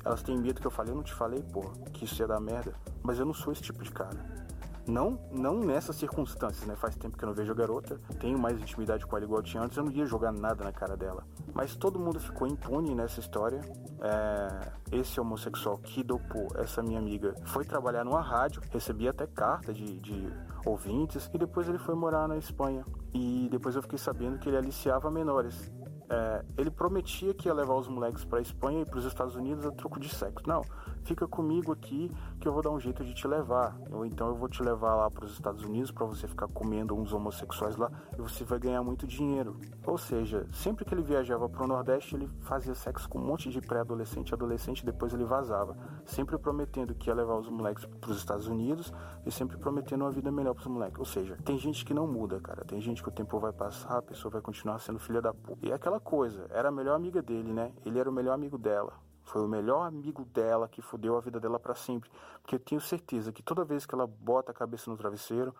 elas 0.06 0.22
têm 0.22 0.38
medo 0.38 0.62
que 0.62 0.68
eu 0.68 0.72
falei, 0.72 0.92
eu 0.92 0.96
não 0.96 1.04
te 1.04 1.14
falei, 1.14 1.42
pô, 1.52 1.62
que 1.92 2.06
isso 2.06 2.22
ia 2.22 2.28
dar 2.28 2.40
merda. 2.40 2.74
Mas 3.02 3.18
eu 3.18 3.26
não 3.26 3.34
sou 3.34 3.52
esse 3.52 3.64
tipo 3.64 3.84
de 3.84 3.92
cara. 3.92 4.46
Não, 4.88 5.20
não 5.32 5.60
nessas 5.60 5.96
circunstâncias, 5.96 6.64
né? 6.68 6.76
Faz 6.76 6.96
tempo 6.96 7.18
que 7.18 7.24
eu 7.24 7.28
não 7.28 7.34
vejo 7.34 7.52
a 7.52 7.56
garota, 7.56 8.00
tenho 8.20 8.38
mais 8.38 8.60
intimidade 8.60 9.04
com 9.04 9.18
ela 9.18 9.26
igual 9.26 9.40
eu 9.40 9.44
tinha 9.44 9.64
antes, 9.64 9.76
eu 9.76 9.84
não 9.84 9.92
ia 9.92 10.06
jogar 10.06 10.32
nada 10.32 10.64
na 10.64 10.72
cara 10.72 10.96
dela. 10.96 11.26
Mas 11.56 11.76
todo 11.76 12.00
mundo 12.00 12.20
ficou 12.20 12.48
impune 12.48 12.94
nessa 12.94 13.20
história. 13.20 13.62
É, 14.00 14.72
esse 14.92 15.20
homossexual 15.20 15.80
que 15.80 16.04
dopou 16.04 16.50
essa 16.56 16.84
minha 16.84 17.00
amiga 17.00 17.34
foi 17.46 17.66
trabalhar 17.66 18.06
numa 18.06 18.22
rádio, 18.22 18.62
recebia 18.70 19.10
até 19.10 19.26
carta 19.26 19.74
de, 19.74 20.00
de 20.00 20.30
ouvintes, 20.64 21.32
e 21.34 21.38
depois 21.40 21.68
ele 21.68 21.80
foi 21.80 21.96
morar 21.96 22.28
na 22.28 22.38
Espanha. 22.38 22.86
E 23.12 23.48
depois 23.50 23.76
eu 23.76 23.82
fiquei 23.82 23.98
sabendo 23.98 24.38
que 24.38 24.48
ele 24.48 24.58
aliciava 24.58 25.10
menores. 25.10 25.72
É, 26.10 26.46
ele 26.58 26.70
prometia 26.70 27.34
que 27.34 27.48
ia 27.48 27.54
levar 27.54 27.76
os 27.76 27.88
moleques 27.88 28.24
para 28.24 28.42
Espanha 28.42 28.82
e 28.82 28.86
para 28.86 29.00
os 29.00 29.06
Estados 29.06 29.36
Unidos 29.36 29.66
a 29.66 29.72
troco 29.72 30.00
de 30.00 30.10
sexo. 30.10 30.48
Não, 30.48 30.62
fica 31.06 31.28
comigo 31.28 31.72
aqui 31.72 32.12
que 32.40 32.48
eu 32.48 32.52
vou 32.52 32.62
dar 32.62 32.72
um 32.72 32.80
jeito 32.80 33.04
de 33.04 33.14
te 33.14 33.28
levar. 33.28 33.78
Ou 33.92 34.06
então 34.06 34.28
eu 34.28 34.36
vou 34.36 34.50
te 34.50 34.62
levar 34.62 34.96
lá 34.96 35.10
para 35.10 35.26
os 35.26 35.34
Estados 35.34 35.64
Unidos 35.64 35.92
para 35.92 36.06
você 36.06 36.28
ficar 36.28 36.48
comendo 36.48 36.96
uns 36.96 37.14
homossexuais 37.14 37.78
lá 37.78 37.90
e 38.18 38.22
você 38.22 38.44
vai 38.44 38.60
ganhar 38.60 38.84
muito 38.84 39.08
dinheiro. 39.08 39.56
Ou 39.86 39.98
seja, 39.98 40.48
sempre 40.52 40.84
que 40.84 40.94
ele 40.94 41.04
viajava 41.04 41.48
para 41.48 41.64
o 41.64 41.68
Nordeste, 41.68 42.16
ele 42.16 42.28
fazia 42.42 42.74
sexo 42.74 43.08
com 43.08 43.20
um 43.20 43.26
monte 43.26 43.50
de 43.50 43.62
pré-adolescente 43.62 44.30
e 44.30 44.34
adolescente 44.34 44.80
e 44.80 44.86
depois 44.86 45.14
ele 45.14 45.24
vazava. 45.24 45.78
Sempre 46.06 46.38
prometendo 46.38 46.96
que 46.96 47.10
ia 47.10 47.14
levar 47.14 47.38
os 47.38 47.50
moleques 47.50 47.86
para 47.86 48.10
os 48.10 48.18
Estados 48.18 48.48
Unidos 48.48 48.92
e 49.26 49.32
sempre 49.32 49.58
prometendo 49.58 50.02
uma 50.02 50.12
vida 50.12 50.32
melhor 50.32 50.56
para 50.56 50.62
os 50.62 50.68
moleques. 50.68 51.00
Ou 51.00 51.06
seja, 51.06 51.38
tem 51.46 51.58
gente 51.58 51.86
que 51.86 51.94
não 51.94 52.08
muda, 52.08 52.40
cara. 52.40 52.66
Tem 52.66 52.82
gente 52.82 53.04
que 53.04 53.10
o 53.10 53.12
tempo 53.12 53.40
vai 53.40 53.54
passar, 53.54 54.00
a 54.00 54.02
pessoa 54.02 54.32
vai 54.32 54.42
continuar 54.42 54.80
sendo 54.80 55.00
filha 55.00 55.22
da 55.22 55.34
puta. 55.34 55.66
E 55.66 55.72
é 55.72 55.76
aquela 55.76 56.00
coisa, 56.00 56.48
era 56.50 56.70
a 56.70 56.72
melhor 56.72 56.96
amiga 56.96 57.22
dele, 57.22 57.54
né? 57.54 57.72
Ele 57.86 58.00
era 58.00 58.10
o 58.10 58.14
melhor 58.14 58.34
amigo 58.34 58.58
dela. 58.58 58.94
Foi 59.25 59.44
o 59.44 59.48
melhor 59.48 59.86
amigo 59.86 60.24
dela 60.24 60.67
que 60.67 60.82
fudeu 60.82 61.17
a 61.17 61.20
vida 61.20 61.39
dela 61.39 61.60
para 61.60 61.75
sempre. 61.75 62.10
Porque 62.41 62.55
eu 62.55 62.60
tenho 62.60 62.79
certeza 62.79 63.32
que 63.32 63.44
toda 63.44 63.65
vez 63.65 63.86
que 63.86 63.94
ela 63.94 64.08
bota 64.08 64.51
a 64.51 64.55
cabeça 64.55 64.89
no 64.89 64.96
travesseiro, 64.96 65.53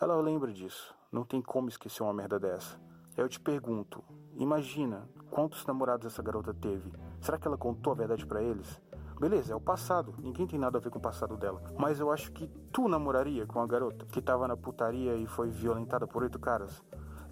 ela 0.00 0.16
lembra 0.16 0.52
disso. 0.52 0.94
Não 1.10 1.24
tem 1.24 1.40
como 1.40 1.68
esquecer 1.68 2.02
uma 2.02 2.12
merda 2.12 2.38
dessa. 2.38 2.78
Eu 3.16 3.28
te 3.28 3.38
pergunto, 3.38 4.02
imagina 4.34 5.08
quantos 5.30 5.64
namorados 5.64 6.06
essa 6.06 6.22
garota 6.22 6.52
teve. 6.52 6.92
Será 7.20 7.38
que 7.38 7.46
ela 7.46 7.56
contou 7.56 7.92
a 7.92 7.96
verdade 7.96 8.26
para 8.26 8.42
eles? 8.42 8.80
Beleza, 9.20 9.52
é 9.52 9.56
o 9.56 9.60
passado. 9.60 10.14
Ninguém 10.18 10.46
tem 10.46 10.58
nada 10.58 10.78
a 10.78 10.80
ver 10.80 10.90
com 10.90 10.98
o 10.98 11.02
passado 11.02 11.36
dela. 11.36 11.62
Mas 11.78 12.00
eu 12.00 12.10
acho 12.10 12.32
que 12.32 12.48
tu 12.72 12.88
namoraria 12.88 13.46
com 13.46 13.60
a 13.60 13.66
garota 13.66 14.04
que 14.06 14.20
tava 14.20 14.48
na 14.48 14.56
putaria 14.56 15.14
e 15.14 15.26
foi 15.26 15.48
violentada 15.48 16.08
por 16.08 16.24
oito 16.24 16.40
caras. 16.40 16.82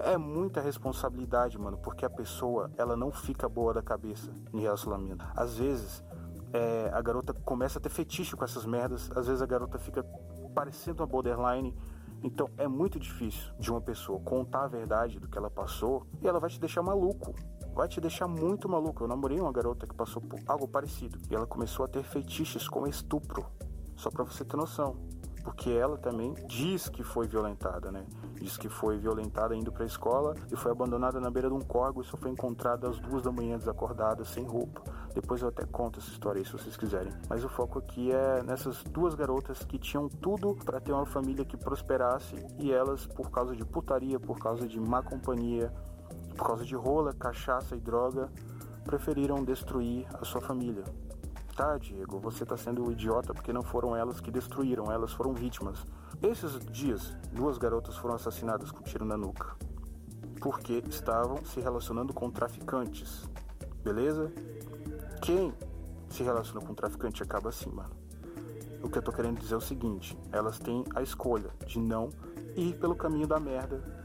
É 0.02 0.16
muita 0.16 0.60
responsabilidade, 0.60 1.58
mano, 1.58 1.78
porque 1.78 2.04
a 2.04 2.10
pessoa, 2.10 2.70
ela 2.76 2.96
não 2.96 3.10
fica 3.10 3.48
boa 3.48 3.74
da 3.74 3.82
cabeça 3.82 4.32
em 4.52 4.60
relacionamento. 4.60 5.24
Às 5.36 5.56
vezes, 5.56 6.02
é, 6.52 6.90
a 6.92 7.00
garota 7.00 7.32
começa 7.32 7.78
a 7.78 7.82
ter 7.82 7.90
fetiche 7.90 8.34
com 8.34 8.44
essas 8.44 8.64
merdas. 8.64 9.10
Às 9.14 9.26
vezes 9.26 9.42
a 9.42 9.46
garota 9.46 9.78
fica 9.78 10.02
parecendo 10.54 11.02
uma 11.02 11.06
borderline. 11.06 11.76
Então 12.22 12.50
é 12.58 12.68
muito 12.68 12.98
difícil 12.98 13.52
de 13.58 13.70
uma 13.70 13.80
pessoa 13.80 14.20
contar 14.20 14.64
a 14.64 14.68
verdade 14.68 15.18
do 15.18 15.28
que 15.28 15.38
ela 15.38 15.50
passou 15.50 16.06
e 16.20 16.28
ela 16.28 16.38
vai 16.38 16.50
te 16.50 16.60
deixar 16.60 16.82
maluco. 16.82 17.34
Vai 17.72 17.88
te 17.88 18.00
deixar 18.00 18.26
muito 18.26 18.68
maluco. 18.68 19.04
Eu 19.04 19.08
namorei 19.08 19.40
uma 19.40 19.52
garota 19.52 19.86
que 19.86 19.94
passou 19.94 20.20
por 20.20 20.38
algo 20.46 20.68
parecido 20.68 21.18
e 21.30 21.34
ela 21.34 21.46
começou 21.46 21.84
a 21.84 21.88
ter 21.88 22.02
fetiches 22.02 22.68
com 22.68 22.86
estupro. 22.86 23.46
Só 23.96 24.10
para 24.10 24.24
você 24.24 24.44
ter 24.44 24.56
noção 24.56 24.96
porque 25.42 25.70
ela 25.70 25.96
também 25.96 26.34
diz 26.46 26.88
que 26.88 27.02
foi 27.02 27.26
violentada, 27.26 27.90
né? 27.90 28.04
Diz 28.40 28.56
que 28.56 28.70
foi 28.70 28.96
violentada 28.96 29.54
indo 29.54 29.70
para 29.70 29.82
a 29.82 29.86
escola 29.86 30.34
e 30.50 30.56
foi 30.56 30.72
abandonada 30.72 31.20
na 31.20 31.30
beira 31.30 31.48
de 31.48 31.54
um 31.54 31.60
córrego 31.60 32.00
e 32.00 32.04
só 32.04 32.16
foi 32.16 32.30
encontrada 32.30 32.88
às 32.88 32.98
duas 32.98 33.22
da 33.22 33.30
manhã 33.30 33.58
desacordada, 33.58 34.24
sem 34.24 34.44
roupa. 34.44 34.82
Depois 35.14 35.42
eu 35.42 35.48
até 35.48 35.66
conto 35.66 35.98
essa 35.98 36.08
história 36.08 36.40
aí 36.40 36.44
se 36.46 36.52
vocês 36.52 36.74
quiserem. 36.74 37.12
Mas 37.28 37.44
o 37.44 37.50
foco 37.50 37.78
aqui 37.78 38.10
é 38.10 38.42
nessas 38.42 38.82
duas 38.84 39.14
garotas 39.14 39.62
que 39.62 39.78
tinham 39.78 40.08
tudo 40.08 40.56
para 40.64 40.80
ter 40.80 40.92
uma 40.92 41.04
família 41.04 41.44
que 41.44 41.56
prosperasse 41.56 42.34
e 42.58 42.72
elas, 42.72 43.06
por 43.06 43.30
causa 43.30 43.54
de 43.54 43.64
putaria, 43.64 44.18
por 44.18 44.38
causa 44.38 44.66
de 44.66 44.80
má 44.80 45.02
companhia, 45.02 45.70
por 46.34 46.46
causa 46.46 46.64
de 46.64 46.74
rola, 46.74 47.12
cachaça 47.12 47.76
e 47.76 47.80
droga, 47.80 48.30
preferiram 48.84 49.44
destruir 49.44 50.06
a 50.18 50.24
sua 50.24 50.40
família 50.40 50.84
tá, 51.60 51.76
Diego, 51.76 52.18
você 52.18 52.42
está 52.42 52.56
sendo 52.56 52.90
idiota 52.90 53.34
porque 53.34 53.52
não 53.52 53.62
foram 53.62 53.94
elas 53.94 54.18
que 54.18 54.30
destruíram, 54.30 54.90
elas 54.90 55.12
foram 55.12 55.34
vítimas. 55.34 55.84
Esses 56.22 56.58
dias, 56.64 57.14
duas 57.30 57.58
garotas 57.58 57.98
foram 57.98 58.14
assassinadas 58.14 58.70
com 58.70 58.82
tiro 58.82 59.04
na 59.04 59.14
nuca. 59.14 59.54
Porque 60.40 60.82
estavam 60.88 61.44
se 61.44 61.60
relacionando 61.60 62.14
com 62.14 62.30
traficantes. 62.30 63.28
Beleza? 63.84 64.32
Quem 65.20 65.52
se 66.08 66.22
relaciona 66.22 66.64
com 66.64 66.72
traficante 66.72 67.22
acaba 67.22 67.50
assim, 67.50 67.68
mano. 67.68 67.94
O 68.82 68.88
que 68.88 68.96
eu 68.96 69.02
tô 69.02 69.12
querendo 69.12 69.38
dizer 69.38 69.52
é 69.52 69.58
o 69.58 69.60
seguinte: 69.60 70.18
elas 70.32 70.58
têm 70.58 70.82
a 70.94 71.02
escolha 71.02 71.50
de 71.66 71.78
não 71.78 72.08
ir 72.56 72.78
pelo 72.78 72.96
caminho 72.96 73.26
da 73.26 73.38
merda 73.38 73.99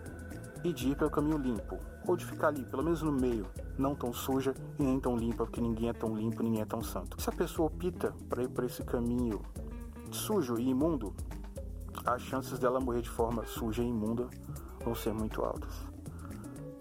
e 0.65 0.73
de 0.73 0.89
ir 0.89 0.95
pelo 0.95 1.11
caminho 1.11 1.37
limpo, 1.37 1.77
ou 2.07 2.17
de 2.17 2.25
ficar 2.25 2.47
ali, 2.47 2.65
pelo 2.65 2.83
menos 2.83 3.03
no 3.03 3.11
meio, 3.11 3.45
não 3.77 3.93
tão 3.93 4.11
suja 4.11 4.53
e 4.79 4.83
nem 4.83 4.99
tão 4.99 5.15
limpa, 5.15 5.45
porque 5.45 5.61
ninguém 5.61 5.89
é 5.89 5.93
tão 5.93 6.15
limpo, 6.15 6.41
ninguém 6.41 6.61
é 6.61 6.65
tão 6.65 6.81
santo. 6.81 7.21
Se 7.21 7.29
a 7.29 7.33
pessoa 7.33 7.67
opta 7.67 8.13
para 8.27 8.41
ir 8.43 8.49
por 8.49 8.63
esse 8.63 8.83
caminho 8.83 9.41
sujo 10.11 10.57
e 10.57 10.69
imundo, 10.69 11.13
as 12.03 12.21
chances 12.23 12.57
dela 12.57 12.79
morrer 12.79 13.01
de 13.01 13.09
forma 13.09 13.45
suja 13.45 13.83
e 13.83 13.87
imunda 13.87 14.27
vão 14.83 14.95
ser 14.95 15.13
muito 15.13 15.43
altas. 15.43 15.73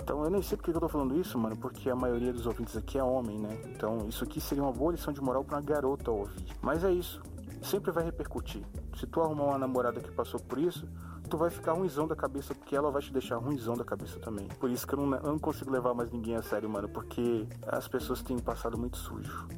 Então 0.01 0.23
eu 0.25 0.31
nem 0.31 0.43
sei 0.43 0.57
porque 0.57 0.71
eu 0.71 0.81
tô 0.81 0.89
falando 0.89 1.19
isso, 1.19 1.39
mano, 1.39 1.57
porque 1.57 1.89
a 1.89 1.97
maioria 1.97 2.33
dos 2.33 2.47
ouvintes 2.47 2.77
aqui 2.77 2.99
é 2.99 3.05
homem, 3.05 3.39
né? 3.39 3.59
Então 3.67 4.07
isso 4.09 4.25
aqui 4.25 4.41
seria 4.41 4.63
uma 4.63 4.73
boa 4.73 4.93
lição 4.93 5.13
de 5.13 5.21
moral 5.21 5.45
para 5.45 5.57
uma 5.57 5.63
garota 5.63 6.11
ouvir. 6.11 6.47
Mas 6.61 6.85
é 6.85 6.93
isso, 6.93 7.23
sempre 7.63 7.91
vai 7.91 8.05
repercutir. 8.05 8.63
Se 8.99 9.07
tu 9.07 9.21
arrumar 9.21 9.45
uma 9.45 9.59
namorada 9.59 10.01
que 10.01 10.11
passou 10.11 10.41
por 10.41 10.59
isso, 10.59 10.87
tu 11.35 11.37
vai 11.37 11.51
ficar 11.51 11.73
ruimzão 11.73 12.07
da 12.07 12.15
cabeça, 12.15 12.55
porque 12.55 12.77
ela 12.77 12.93
vai 12.93 13.03
te 13.03 13.13
deixar 13.13 13.39
ruimzão 13.39 13.75
da 13.75 13.83
cabeça 13.83 14.21
também. 14.21 14.47
Por 14.61 14.71
isso 14.71 14.87
que 14.87 14.95
eu 14.95 15.05
não, 15.05 15.17
eu 15.17 15.33
não 15.33 15.39
consigo 15.39 15.69
levar 15.69 15.93
mais 15.93 16.09
ninguém 16.13 16.37
a 16.37 16.43
sério, 16.43 16.71
mano, 16.71 16.89
porque 16.89 17.45
as 17.67 17.89
pessoas 17.89 18.23
têm 18.23 18.39
passado 18.39 18.79
muito 18.79 18.97
sujo. 18.97 19.49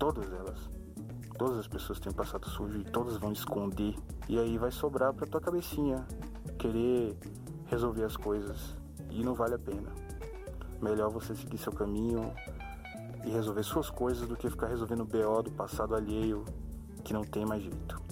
Todas 0.00 0.32
elas. 0.32 0.68
Todas 1.38 1.58
as 1.58 1.68
pessoas 1.68 2.00
têm 2.00 2.12
passado 2.12 2.48
sujo 2.48 2.80
e 2.80 2.84
todas 2.84 3.18
vão 3.18 3.30
esconder. 3.30 3.94
E 4.28 4.36
aí 4.36 4.58
vai 4.58 4.72
sobrar 4.72 5.14
pra 5.14 5.28
tua 5.28 5.40
cabecinha 5.40 6.04
querer 6.58 7.16
resolver 7.66 8.02
as 8.02 8.16
coisas. 8.16 8.76
E 9.08 9.22
não 9.22 9.34
vale 9.34 9.54
a 9.54 9.58
pena. 9.60 9.92
Melhor 10.82 11.08
você 11.08 11.36
seguir 11.36 11.58
seu 11.58 11.72
caminho 11.72 12.32
e 13.24 13.30
resolver 13.30 13.62
suas 13.62 13.90
coisas 13.90 14.26
do 14.26 14.34
que 14.34 14.50
ficar 14.50 14.66
resolvendo 14.66 15.02
o 15.02 15.06
BO 15.06 15.40
do 15.44 15.52
passado 15.52 15.94
alheio 15.94 16.44
que 17.04 17.12
não 17.12 17.22
tem 17.22 17.46
mais 17.46 17.62
jeito. 17.62 18.05